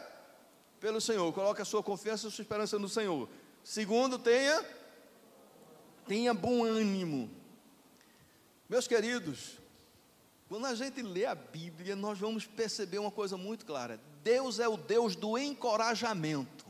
pelo 0.81 1.01
Senhor. 1.01 1.33
Coloque 1.33 1.63
a 1.63 1.65
sua 1.65 1.83
confiança 1.83 2.27
e 2.27 2.31
sua 2.31 2.43
esperança 2.43 2.79
no 2.79 2.89
Senhor. 2.89 3.29
Segundo, 3.63 4.19
tenha 4.19 4.65
tenha 6.07 6.35
bom 6.35 6.65
ânimo. 6.65 7.31
Meus 8.69 8.89
queridos, 8.89 9.59
quando 10.49 10.67
a 10.67 10.75
gente 10.75 11.03
lê 11.03 11.25
a 11.27 11.35
Bíblia, 11.35 11.95
nós 11.95 12.19
vamos 12.19 12.47
perceber 12.47 12.99
uma 12.99 13.11
coisa 13.11 13.37
muito 13.37 13.65
clara. 13.65 14.01
Deus 14.23 14.59
é 14.59 14.69
o 14.69 14.77
Deus 14.77 15.15
do 15.15 15.37
encorajamento. 15.37 16.65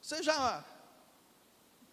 Você 0.00 0.22
já, 0.22 0.64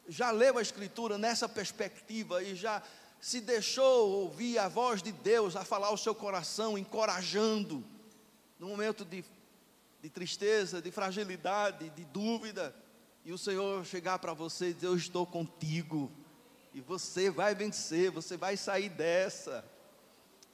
já 0.08 0.32
leu 0.32 0.58
a 0.58 0.62
Escritura 0.62 1.18
nessa 1.18 1.48
perspectiva 1.48 2.44
e 2.44 2.56
já 2.56 2.82
se 3.20 3.40
deixou 3.40 4.12
ouvir 4.12 4.58
a 4.58 4.68
voz 4.68 5.02
de 5.02 5.12
Deus 5.12 5.56
a 5.56 5.64
falar 5.64 5.88
ao 5.88 5.98
seu 5.98 6.14
coração, 6.14 6.78
encorajando, 6.78 7.84
no 8.60 8.68
momento 8.68 9.06
de 9.06 9.24
de 10.04 10.10
tristeza, 10.10 10.82
de 10.82 10.92
fragilidade, 10.92 11.90
de 11.92 12.04
dúvida, 12.04 12.76
e 13.24 13.32
o 13.32 13.38
Senhor 13.38 13.86
chegar 13.86 14.20
para 14.20 14.34
você 14.34 14.70
e 14.70 14.74
dizer: 14.74 14.88
Eu 14.88 14.98
estou 14.98 15.26
contigo, 15.26 16.12
e 16.74 16.82
você 16.82 17.30
vai 17.30 17.54
vencer, 17.54 18.10
você 18.12 18.36
vai 18.36 18.58
sair 18.58 18.90
dessa. 18.90 19.64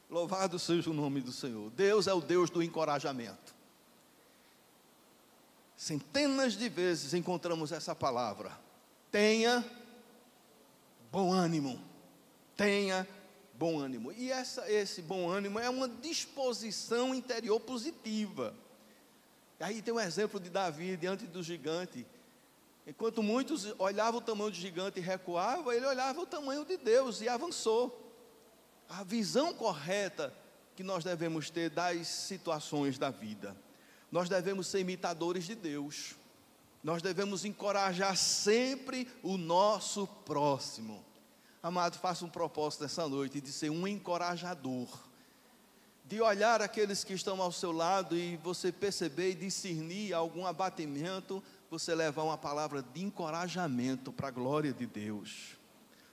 Louvado 0.09 0.59
seja 0.59 0.89
o 0.89 0.93
nome 0.93 1.21
do 1.21 1.31
Senhor. 1.31 1.69
Deus 1.71 2.07
é 2.07 2.13
o 2.13 2.19
Deus 2.19 2.49
do 2.49 2.61
encorajamento. 2.61 3.55
Centenas 5.75 6.53
de 6.53 6.67
vezes 6.67 7.13
encontramos 7.13 7.71
essa 7.71 7.95
palavra. 7.95 8.51
Tenha 9.09 9.63
bom 11.11 11.31
ânimo. 11.31 11.79
Tenha 12.57 13.07
bom 13.53 13.79
ânimo. 13.79 14.11
E 14.11 14.29
essa, 14.31 14.69
esse 14.69 15.01
bom 15.01 15.29
ânimo 15.29 15.57
é 15.59 15.69
uma 15.69 15.87
disposição 15.87 17.15
interior 17.15 17.59
positiva. 17.61 18.53
Aí 19.59 19.81
tem 19.81 19.93
um 19.93 19.99
exemplo 19.99 20.39
de 20.39 20.49
Davi 20.49 20.97
diante 20.97 21.25
do 21.25 21.41
gigante. 21.41 22.05
Enquanto 22.87 23.21
muitos 23.21 23.73
olhavam 23.77 24.19
o 24.19 24.23
tamanho 24.23 24.51
do 24.51 24.57
gigante 24.57 24.99
e 24.99 25.03
recuavam, 25.03 25.71
ele 25.71 25.85
olhava 25.85 26.21
o 26.21 26.25
tamanho 26.25 26.65
de 26.65 26.77
Deus 26.77 27.21
e 27.21 27.29
avançou 27.29 28.09
a 28.89 29.03
visão 29.03 29.53
correta 29.53 30.33
que 30.75 30.83
nós 30.83 31.03
devemos 31.03 31.49
ter 31.49 31.69
das 31.69 32.07
situações 32.07 32.97
da 32.97 33.11
vida. 33.11 33.55
Nós 34.11 34.27
devemos 34.27 34.65
ser 34.65 34.79
imitadores 34.79 35.45
de 35.45 35.53
Deus. 35.53 36.15
Nós 36.83 37.01
devemos 37.01 37.45
encorajar 37.45 38.17
sempre 38.17 39.07
o 39.21 39.37
nosso 39.37 40.07
próximo. 40.25 41.05
Amado, 41.61 41.99
faça 41.99 42.25
um 42.25 42.29
propósito 42.29 42.83
nessa 42.83 43.07
noite 43.07 43.39
de 43.39 43.51
ser 43.51 43.69
um 43.69 43.87
encorajador. 43.87 44.87
De 46.05 46.19
olhar 46.21 46.61
aqueles 46.61 47.03
que 47.03 47.13
estão 47.13 47.39
ao 47.39 47.51
seu 47.51 47.71
lado 47.71 48.17
e 48.17 48.37
você 48.37 48.71
perceber 48.71 49.31
e 49.31 49.35
discernir 49.35 50.13
algum 50.13 50.47
abatimento, 50.47 51.43
você 51.69 51.93
levar 51.93 52.23
uma 52.23 52.37
palavra 52.37 52.81
de 52.81 53.01
encorajamento 53.01 54.11
para 54.11 54.29
a 54.29 54.31
glória 54.31 54.73
de 54.73 54.87
Deus. 54.87 55.57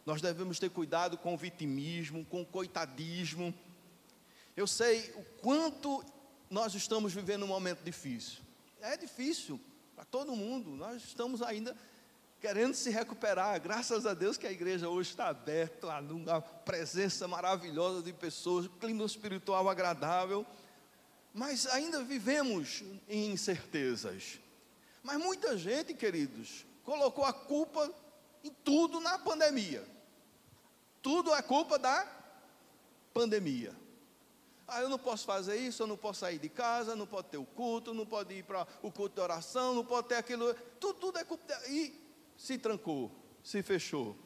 Nós 0.04 0.20
devemos 0.20 0.58
ter 0.58 0.70
cuidado 0.70 1.16
com 1.16 1.34
o 1.34 1.38
vitimismo, 1.38 2.24
com 2.26 2.42
o 2.42 2.46
coitadismo. 2.46 3.54
Eu 4.56 4.66
sei 4.66 5.12
o 5.16 5.24
quanto 5.40 6.04
nós 6.50 6.74
estamos 6.74 7.12
vivendo 7.12 7.44
um 7.44 7.48
momento 7.48 7.82
difícil. 7.82 8.40
É 8.80 8.96
difícil 8.96 9.58
para 9.94 10.04
todo 10.04 10.36
mundo. 10.36 10.70
Nós 10.70 11.02
estamos 11.02 11.42
ainda 11.42 11.76
querendo 12.40 12.74
se 12.74 12.90
recuperar. 12.90 13.60
Graças 13.60 14.06
a 14.06 14.14
Deus 14.14 14.36
que 14.36 14.46
a 14.46 14.52
igreja 14.52 14.88
hoje 14.88 15.10
está 15.10 15.28
aberta, 15.28 15.88
uma 15.98 16.40
presença 16.40 17.26
maravilhosa 17.26 18.02
de 18.02 18.12
pessoas, 18.12 18.68
clima 18.78 19.04
espiritual 19.04 19.68
agradável. 19.68 20.46
Mas 21.32 21.66
ainda 21.66 22.04
vivemos 22.04 22.84
em 23.08 23.32
incertezas. 23.32 24.38
Mas 25.06 25.18
muita 25.18 25.56
gente, 25.56 25.94
queridos, 25.94 26.66
colocou 26.82 27.24
a 27.24 27.32
culpa 27.32 27.88
em 28.42 28.50
tudo 28.64 28.98
na 28.98 29.16
pandemia. 29.16 29.86
Tudo 31.00 31.32
é 31.32 31.40
culpa 31.40 31.78
da 31.78 32.04
pandemia. 33.14 33.72
Ah, 34.66 34.80
eu 34.80 34.88
não 34.88 34.98
posso 34.98 35.24
fazer 35.24 35.58
isso, 35.58 35.80
eu 35.80 35.86
não 35.86 35.96
posso 35.96 36.18
sair 36.20 36.40
de 36.40 36.48
casa, 36.48 36.96
não 36.96 37.06
pode 37.06 37.28
ter 37.28 37.36
o 37.36 37.44
culto, 37.44 37.94
não 37.94 38.04
pode 38.04 38.34
ir 38.34 38.42
para 38.42 38.66
o 38.82 38.90
culto 38.90 39.14
de 39.14 39.20
oração, 39.20 39.76
não 39.76 39.84
pode 39.84 40.08
ter 40.08 40.16
aquilo. 40.16 40.52
Tudo, 40.80 40.98
tudo 40.98 41.18
é 41.20 41.24
culpa. 41.24 41.44
De... 41.46 41.70
E 41.70 42.00
se 42.36 42.58
trancou, 42.58 43.12
se 43.44 43.62
fechou. 43.62 44.16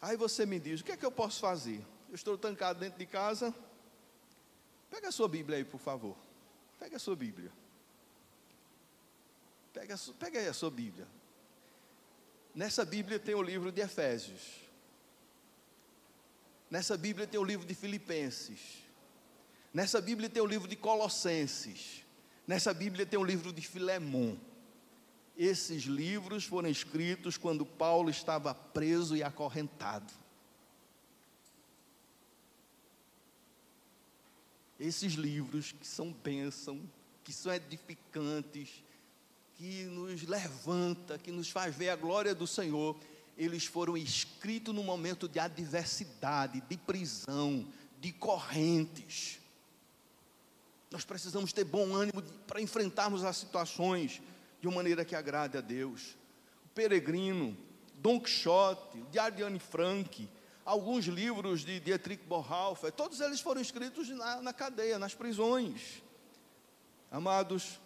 Aí 0.00 0.16
você 0.16 0.46
me 0.46 0.60
diz: 0.60 0.80
o 0.80 0.84
que 0.84 0.92
é 0.92 0.96
que 0.96 1.04
eu 1.04 1.10
posso 1.10 1.40
fazer? 1.40 1.84
Eu 2.08 2.14
estou 2.14 2.38
trancado 2.38 2.78
dentro 2.78 3.00
de 3.00 3.06
casa. 3.06 3.52
Pega 4.88 5.08
a 5.08 5.12
sua 5.12 5.26
Bíblia 5.26 5.58
aí, 5.58 5.64
por 5.64 5.80
favor. 5.80 6.16
Pega 6.78 6.94
a 6.94 7.00
sua 7.00 7.16
Bíblia. 7.16 7.50
Pega, 9.76 9.94
pega 10.18 10.38
aí 10.38 10.48
a 10.48 10.54
sua 10.54 10.70
Bíblia. 10.70 11.06
Nessa 12.54 12.82
Bíblia 12.82 13.18
tem 13.18 13.34
o 13.34 13.42
livro 13.42 13.70
de 13.70 13.82
Efésios. 13.82 14.40
Nessa 16.70 16.96
Bíblia 16.96 17.26
tem 17.26 17.38
o 17.38 17.44
livro 17.44 17.66
de 17.66 17.74
Filipenses. 17.74 18.78
Nessa 19.74 20.00
Bíblia 20.00 20.30
tem 20.30 20.42
o 20.42 20.46
livro 20.46 20.66
de 20.66 20.76
Colossenses. 20.76 22.02
Nessa 22.46 22.72
Bíblia 22.72 23.04
tem 23.04 23.18
o 23.18 23.24
livro 23.24 23.52
de 23.52 23.60
Filemon. 23.60 24.38
Esses 25.36 25.82
livros 25.82 26.46
foram 26.46 26.70
escritos 26.70 27.36
quando 27.36 27.66
Paulo 27.66 28.08
estava 28.08 28.54
preso 28.54 29.14
e 29.14 29.22
acorrentado. 29.22 30.10
Esses 34.80 35.12
livros 35.12 35.72
que 35.72 35.86
são 35.86 36.14
bênção, 36.14 36.80
que 37.22 37.32
são 37.34 37.52
edificantes, 37.52 38.85
que 39.56 39.84
nos 39.84 40.22
levanta, 40.22 41.18
que 41.18 41.32
nos 41.32 41.50
faz 41.50 41.74
ver 41.74 41.88
a 41.88 41.96
glória 41.96 42.34
do 42.34 42.46
Senhor, 42.46 42.96
eles 43.36 43.64
foram 43.64 43.96
escritos 43.96 44.74
no 44.74 44.82
momento 44.82 45.28
de 45.28 45.38
adversidade, 45.38 46.62
de 46.62 46.76
prisão, 46.76 47.66
de 47.98 48.12
correntes. 48.12 49.40
Nós 50.90 51.04
precisamos 51.04 51.52
ter 51.52 51.64
bom 51.64 51.94
ânimo 51.94 52.22
para 52.46 52.60
enfrentarmos 52.60 53.24
as 53.24 53.36
situações 53.36 54.20
de 54.60 54.68
uma 54.68 54.76
maneira 54.76 55.04
que 55.04 55.14
agrade 55.14 55.56
a 55.58 55.60
Deus. 55.60 56.16
O 56.64 56.68
Peregrino, 56.74 57.56
Don 57.94 58.20
Quixote, 58.20 59.02
de 59.10 59.18
Ariane 59.18 59.58
Frank, 59.58 60.28
alguns 60.64 61.06
livros 61.06 61.64
de 61.64 61.80
Dietrich 61.80 62.22
Bonhoeffer, 62.24 62.92
todos 62.92 63.20
eles 63.20 63.40
foram 63.40 63.60
escritos 63.60 64.08
na, 64.10 64.42
na 64.42 64.52
cadeia, 64.52 64.98
nas 64.98 65.14
prisões. 65.14 66.02
Amados, 67.10 67.78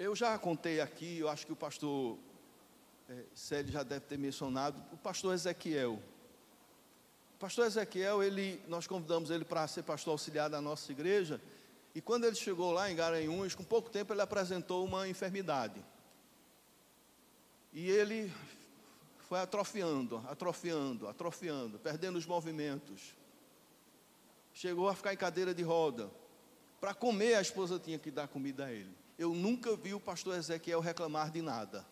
eu 0.00 0.16
já 0.16 0.38
contei 0.38 0.80
aqui, 0.80 1.18
eu 1.18 1.28
acho 1.28 1.44
que 1.44 1.52
o 1.52 1.56
pastor 1.56 2.16
é, 3.06 3.22
Célio 3.34 3.70
já 3.70 3.82
deve 3.82 4.06
ter 4.06 4.16
mencionado, 4.16 4.82
o 4.94 4.96
pastor 4.96 5.34
Ezequiel. 5.34 6.00
O 7.34 7.38
pastor 7.38 7.66
Ezequiel, 7.66 8.22
ele, 8.22 8.62
nós 8.66 8.86
convidamos 8.86 9.30
ele 9.30 9.44
para 9.44 9.68
ser 9.68 9.82
pastor 9.82 10.12
auxiliar 10.12 10.48
da 10.48 10.58
nossa 10.58 10.90
igreja, 10.90 11.38
e 11.94 12.00
quando 12.00 12.24
ele 12.24 12.34
chegou 12.34 12.72
lá 12.72 12.90
em 12.90 12.96
Garanhuns, 12.96 13.54
com 13.54 13.62
pouco 13.62 13.90
tempo 13.90 14.14
ele 14.14 14.22
apresentou 14.22 14.86
uma 14.86 15.06
enfermidade. 15.06 15.84
E 17.70 17.90
ele 17.90 18.32
foi 19.28 19.38
atrofiando, 19.38 20.24
atrofiando, 20.28 21.08
atrofiando, 21.08 21.78
perdendo 21.78 22.16
os 22.16 22.24
movimentos. 22.24 23.14
Chegou 24.54 24.88
a 24.88 24.94
ficar 24.94 25.12
em 25.12 25.16
cadeira 25.18 25.52
de 25.52 25.62
roda. 25.62 26.10
Para 26.80 26.94
comer, 26.94 27.34
a 27.34 27.42
esposa 27.42 27.78
tinha 27.78 27.98
que 27.98 28.10
dar 28.10 28.28
comida 28.28 28.64
a 28.64 28.72
ele. 28.72 28.99
Eu 29.20 29.34
nunca 29.34 29.76
vi 29.76 29.92
o 29.92 30.00
pastor 30.00 30.34
Ezequiel 30.38 30.80
reclamar 30.80 31.30
de 31.30 31.42
nada. 31.42 31.86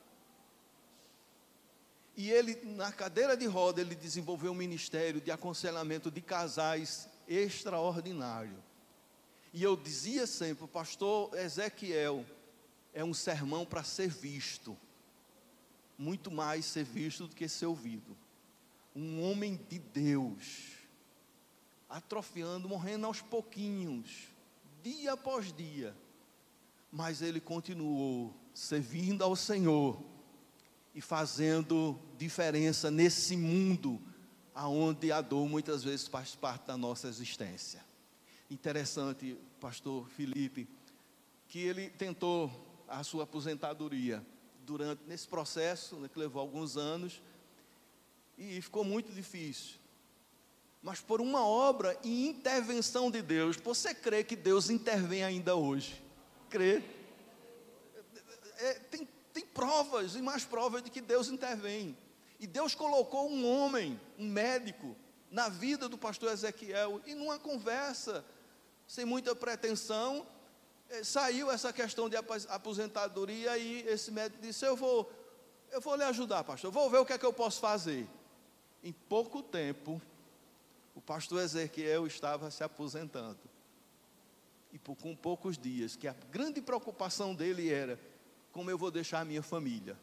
E 2.16 2.30
ele, 2.30 2.54
na 2.64 2.90
cadeira 2.90 3.36
de 3.36 3.44
roda, 3.44 3.82
ele 3.82 3.94
desenvolveu 3.94 4.52
um 4.52 4.54
ministério 4.54 5.20
de 5.20 5.30
aconselhamento 5.30 6.10
de 6.10 6.22
casais 6.22 7.06
extraordinário. 7.28 8.56
E 9.52 9.62
eu 9.62 9.76
dizia 9.76 10.26
sempre, 10.26 10.64
o 10.64 10.68
pastor 10.68 11.36
Ezequiel 11.36 12.24
é 12.94 13.04
um 13.04 13.12
sermão 13.12 13.66
para 13.66 13.84
ser 13.84 14.08
visto, 14.08 14.74
muito 15.98 16.30
mais 16.30 16.64
ser 16.64 16.84
visto 16.84 17.26
do 17.26 17.36
que 17.36 17.46
ser 17.46 17.66
ouvido. 17.66 18.16
Um 18.96 19.30
homem 19.30 19.60
de 19.68 19.78
Deus, 19.78 20.78
atrofiando, 21.90 22.70
morrendo 22.70 23.04
aos 23.04 23.20
pouquinhos, 23.20 24.28
dia 24.82 25.12
após 25.12 25.52
dia, 25.52 25.94
mas 26.90 27.22
ele 27.22 27.40
continuou 27.40 28.34
servindo 28.54 29.22
ao 29.22 29.36
Senhor 29.36 30.02
e 30.94 31.00
fazendo 31.00 31.98
diferença 32.16 32.90
nesse 32.90 33.36
mundo 33.36 34.00
aonde 34.54 35.12
a 35.12 35.20
dor 35.20 35.48
muitas 35.48 35.84
vezes 35.84 36.08
faz 36.08 36.34
parte 36.34 36.66
da 36.66 36.76
nossa 36.76 37.06
existência. 37.06 37.84
Interessante, 38.50 39.38
pastor 39.60 40.08
Felipe, 40.08 40.68
que 41.46 41.60
ele 41.60 41.90
tentou 41.90 42.50
a 42.88 43.04
sua 43.04 43.24
aposentadoria 43.24 44.24
durante 44.66 45.02
nesse 45.06 45.28
processo, 45.28 45.96
né, 45.96 46.08
que 46.08 46.18
levou 46.18 46.40
alguns 46.40 46.76
anos, 46.76 47.22
e 48.36 48.60
ficou 48.60 48.82
muito 48.82 49.12
difícil. 49.12 49.76
Mas 50.82 51.00
por 51.00 51.20
uma 51.20 51.46
obra 51.46 51.98
e 52.02 52.26
intervenção 52.28 53.10
de 53.10 53.22
Deus, 53.22 53.56
você 53.56 53.94
crê 53.94 54.24
que 54.24 54.34
Deus 54.34 54.70
intervém 54.70 55.22
ainda 55.22 55.54
hoje? 55.54 56.02
Crê? 56.48 56.82
É, 58.58 58.74
tem 58.90 59.06
tem 59.38 59.46
provas 59.46 60.16
e 60.16 60.22
mais 60.22 60.44
provas 60.44 60.82
de 60.82 60.90
que 60.90 61.00
Deus 61.00 61.28
intervém. 61.28 61.96
E 62.40 62.46
Deus 62.46 62.74
colocou 62.74 63.30
um 63.30 63.46
homem, 63.48 64.00
um 64.18 64.28
médico, 64.28 64.96
na 65.30 65.48
vida 65.48 65.88
do 65.88 65.96
pastor 65.96 66.32
Ezequiel, 66.32 67.00
e 67.06 67.14
numa 67.14 67.38
conversa, 67.38 68.24
sem 68.86 69.04
muita 69.04 69.36
pretensão, 69.36 70.26
eh, 70.88 71.04
saiu 71.04 71.52
essa 71.52 71.72
questão 71.72 72.08
de 72.08 72.16
aposentadoria 72.16 73.56
e 73.58 73.86
esse 73.86 74.10
médico 74.10 74.42
disse: 74.42 74.66
Eu 74.66 74.74
vou, 74.74 75.08
eu 75.70 75.80
vou 75.80 75.94
lhe 75.94 76.04
ajudar, 76.04 76.42
pastor, 76.42 76.72
vou 76.72 76.90
ver 76.90 76.98
o 76.98 77.06
que 77.06 77.12
é 77.12 77.18
que 77.18 77.26
eu 77.26 77.32
posso 77.32 77.60
fazer. 77.60 78.08
Em 78.82 78.92
pouco 78.92 79.40
tempo, 79.40 80.02
o 80.96 81.00
pastor 81.00 81.42
Ezequiel 81.42 82.08
estava 82.08 82.50
se 82.50 82.64
aposentando. 82.64 83.38
E 84.72 84.78
por, 84.78 84.96
com 84.96 85.14
poucos 85.14 85.56
dias, 85.56 85.96
que 85.96 86.06
a 86.06 86.14
grande 86.30 86.60
preocupação 86.60 87.34
dele 87.34 87.70
era 87.70 87.98
como 88.52 88.70
eu 88.70 88.78
vou 88.78 88.90
deixar 88.90 89.20
a 89.20 89.24
minha 89.24 89.42
família. 89.42 89.96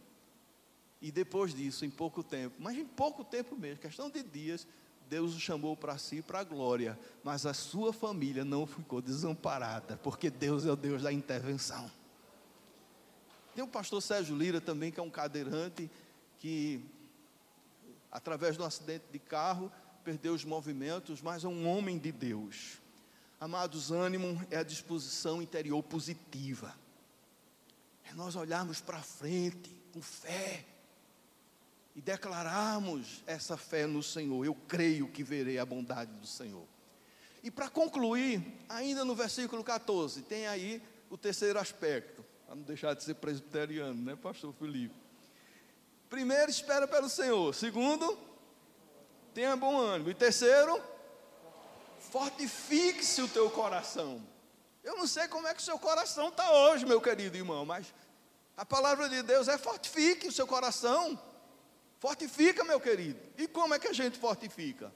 E 1.01 1.12
depois 1.12 1.54
disso, 1.54 1.86
em 1.86 1.89
pouco 1.89 2.23
tempo, 2.23 2.56
mas 2.60 2.78
em 2.78 2.86
pouco 2.86 3.23
tempo 3.23 3.56
mesmo, 3.56 3.82
questão 3.82 4.10
de 4.10 4.23
dias, 4.23 4.65
Deus 5.10 5.36
o 5.36 5.39
chamou 5.39 5.75
para 5.75 5.97
si 5.97 6.21
para 6.21 6.39
a 6.39 6.43
glória, 6.43 6.97
mas 7.23 7.45
a 7.45 7.54
sua 7.54 7.93
família 7.93 8.43
não 8.43 8.65
ficou 8.65 9.01
desamparada, 9.01 9.97
porque 9.97 10.30
Deus 10.30 10.65
é 10.65 10.71
o 10.71 10.75
Deus 10.75 11.04
da 11.04 11.12
intervenção. 11.12 11.89
Tem 13.54 13.63
o 13.63 13.67
pastor 13.67 14.01
Sérgio 14.01 14.36
Lira 14.36 14.60
também, 14.60 14.91
que 14.91 14.99
é 14.99 15.04
um 15.04 15.10
cadeirante, 15.10 15.89
que 16.39 16.84
através 18.12 18.56
de 18.56 18.62
um 18.62 18.65
acidente 18.65 19.06
de 19.12 19.19
carro 19.19 19.71
perdeu 20.04 20.34
os 20.34 20.43
movimentos, 20.43 21.21
mas 21.21 21.43
é 21.43 21.47
um 21.47 21.67
homem 21.67 21.97
de 21.97 22.12
Deus. 22.12 22.80
Amados, 23.46 23.92
ânimo 23.92 24.44
é 24.50 24.58
a 24.58 24.64
disposição 24.64 25.40
interior 25.40 25.84
positiva. 25.84 26.76
É 28.10 28.12
nós 28.16 28.36
olharmos 28.36 28.82
para 28.82 29.04
frente 29.04 29.70
com 29.94 30.02
fé 30.02 30.66
e 31.96 32.02
declararmos 32.02 33.22
essa 33.28 33.56
fé 33.56 33.86
no 33.86 34.02
Senhor. 34.02 34.44
Eu 34.44 34.56
creio 34.68 35.08
que 35.08 35.24
verei 35.24 35.60
a 35.60 35.66
bondade 35.66 36.12
do 36.14 36.26
Senhor. 36.26 36.66
E 37.44 37.52
para 37.52 37.70
concluir, 37.70 38.44
ainda 38.68 39.06
no 39.06 39.14
versículo 39.14 39.64
14, 39.64 40.24
tem 40.24 40.48
aí 40.48 40.82
o 41.08 41.16
terceiro 41.16 41.60
aspecto, 41.60 42.26
para 42.48 42.56
não 42.56 42.64
deixar 42.64 42.96
de 42.96 43.04
ser 43.04 43.14
presbiteriano, 43.14 44.02
né, 44.02 44.16
pastor 44.16 44.56
Felipe? 44.56 44.96
Primeiro, 46.10 46.50
espera 46.50 46.88
pelo 46.88 47.10
Senhor. 47.10 47.54
Segundo, 47.54 48.18
tenha 49.36 49.56
bom 49.56 49.78
ânimo. 49.78 50.10
E 50.10 50.16
terceiro, 50.16 50.82
fortifique-se 52.15 53.21
o 53.21 53.28
teu 53.28 53.51
coração. 53.51 54.25
Eu 54.82 54.95
não 54.95 55.06
sei 55.06 55.28
como 55.28 55.49
é 55.49 55.54
que 55.54 55.60
o 55.60 55.63
seu 55.63 55.78
coração 55.78 56.30
está 56.30 56.49
hoje, 56.49 56.86
meu 56.86 57.01
querido 57.01 57.36
irmão, 57.36 57.65
mas 57.65 57.93
a 58.56 58.65
palavra 58.65 59.10
de 59.10 59.21
Deus 59.21 59.49
é 59.49 59.58
fortifique 59.58 60.25
o 60.25 60.32
seu 60.32 60.47
coração. 60.47 61.21
Fortifica, 61.99 62.63
meu 62.63 62.80
querido. 62.80 63.19
E 63.38 63.49
como 63.49 63.73
é 63.73 63.80
que 63.80 63.89
a 63.89 63.91
gente 63.91 64.17
fortifica? 64.17 64.93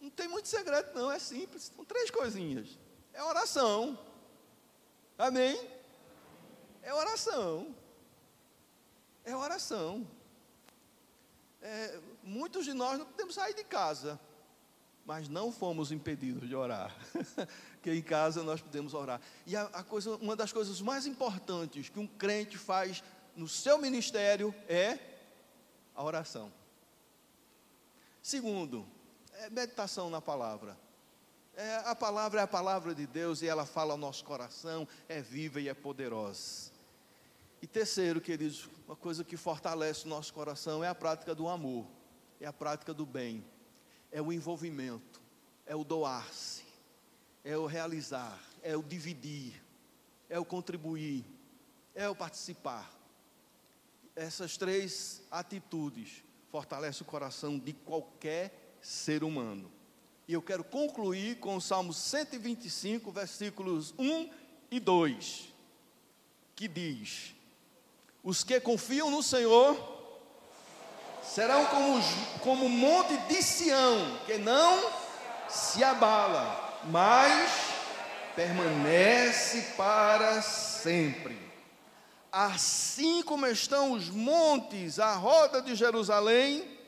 Não, 0.00 0.10
tem 0.10 0.26
muito 0.26 0.48
segredo, 0.48 0.92
não, 0.92 1.12
é 1.12 1.20
simples. 1.20 1.70
São 1.76 1.84
três 1.84 2.10
coisinhas. 2.10 2.76
É 3.12 3.22
oração. 3.22 3.96
Amém? 5.16 5.70
É 6.82 6.92
oração. 6.92 7.72
É 9.24 9.36
oração. 9.36 10.04
É, 11.60 12.00
muitos 12.24 12.64
de 12.64 12.72
nós 12.72 12.98
não 12.98 13.06
podemos 13.06 13.36
sair 13.36 13.54
de 13.54 13.62
casa, 13.62 14.18
mas 15.04 15.28
não 15.28 15.50
fomos 15.50 15.90
impedidos 15.90 16.48
de 16.48 16.54
orar. 16.54 16.94
que 17.82 17.92
em 17.92 18.02
casa 18.02 18.42
nós 18.42 18.60
podemos 18.60 18.94
orar. 18.94 19.20
E 19.46 19.56
a, 19.56 19.62
a 19.64 19.82
coisa, 19.82 20.16
uma 20.16 20.36
das 20.36 20.52
coisas 20.52 20.80
mais 20.80 21.06
importantes 21.06 21.88
que 21.88 21.98
um 21.98 22.06
crente 22.06 22.56
faz 22.56 23.02
no 23.36 23.48
seu 23.48 23.78
ministério 23.78 24.54
é 24.68 24.98
a 25.94 26.02
oração. 26.02 26.52
Segundo, 28.22 28.86
é 29.32 29.50
meditação 29.50 30.08
na 30.08 30.20
palavra. 30.20 30.78
É, 31.54 31.76
a 31.84 31.94
palavra 31.94 32.40
é 32.40 32.44
a 32.44 32.46
palavra 32.46 32.94
de 32.94 33.06
Deus 33.06 33.42
e 33.42 33.46
ela 33.46 33.66
fala 33.66 33.92
ao 33.92 33.98
nosso 33.98 34.24
coração, 34.24 34.86
é 35.08 35.20
viva 35.20 35.60
e 35.60 35.68
é 35.68 35.74
poderosa. 35.74 36.70
E 37.60 37.66
terceiro, 37.66 38.20
queridos, 38.20 38.68
uma 38.86 38.96
coisa 38.96 39.22
que 39.22 39.36
fortalece 39.36 40.06
o 40.06 40.08
nosso 40.08 40.32
coração 40.32 40.82
é 40.82 40.88
a 40.88 40.94
prática 40.94 41.34
do 41.34 41.48
amor, 41.48 41.86
é 42.40 42.46
a 42.46 42.52
prática 42.52 42.94
do 42.94 43.04
bem, 43.04 43.44
é 44.12 44.22
o 44.22 44.32
envolvimento, 44.32 45.20
é 45.66 45.74
o 45.74 45.82
doar-se, 45.82 46.62
é 47.42 47.56
o 47.56 47.66
realizar, 47.66 48.38
é 48.62 48.76
o 48.76 48.82
dividir, 48.82 49.60
é 50.28 50.38
o 50.38 50.44
contribuir, 50.44 51.24
é 51.94 52.08
o 52.08 52.14
participar 52.14 53.02
essas 54.14 54.56
três 54.56 55.22
atitudes 55.30 56.22
fortalecem 56.50 57.02
o 57.02 57.10
coração 57.10 57.58
de 57.58 57.72
qualquer 57.72 58.76
ser 58.80 59.24
humano. 59.24 59.70
E 60.28 60.34
eu 60.34 60.42
quero 60.42 60.62
concluir 60.62 61.38
com 61.38 61.56
o 61.56 61.60
Salmo 61.60 61.92
125, 61.92 63.10
versículos 63.10 63.94
1 63.98 64.30
e 64.70 64.78
2, 64.78 65.48
que 66.54 66.68
diz: 66.68 67.34
Os 68.22 68.44
que 68.44 68.60
confiam 68.60 69.10
no 69.10 69.22
Senhor 69.22 70.01
serão 71.22 71.64
como, 71.66 72.02
como 72.40 72.66
o 72.66 72.68
monte 72.68 73.16
de 73.28 73.42
Sião, 73.42 74.18
que 74.26 74.38
não 74.38 74.90
se 75.48 75.82
abala, 75.84 76.80
mas 76.84 77.50
permanece 78.34 79.74
para 79.76 80.42
sempre. 80.42 81.40
Assim 82.30 83.22
como 83.22 83.46
estão 83.46 83.92
os 83.92 84.08
montes 84.08 84.98
à 84.98 85.14
roda 85.14 85.60
de 85.60 85.74
Jerusalém, 85.74 86.78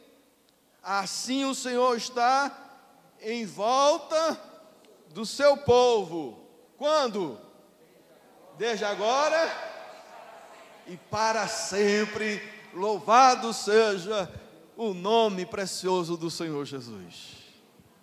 assim 0.82 1.44
o 1.44 1.54
Senhor 1.54 1.96
está 1.96 2.50
em 3.20 3.44
volta 3.44 4.40
do 5.10 5.24
seu 5.26 5.56
povo. 5.56 6.48
Quando? 6.78 7.38
Desde 8.56 8.84
agora 8.84 9.52
e 10.86 10.96
para 10.96 11.46
sempre. 11.46 12.53
Louvado 12.74 13.52
seja 13.52 14.30
o 14.76 14.92
nome 14.92 15.46
precioso 15.46 16.16
do 16.16 16.30
Senhor 16.30 16.64
Jesus. 16.64 17.43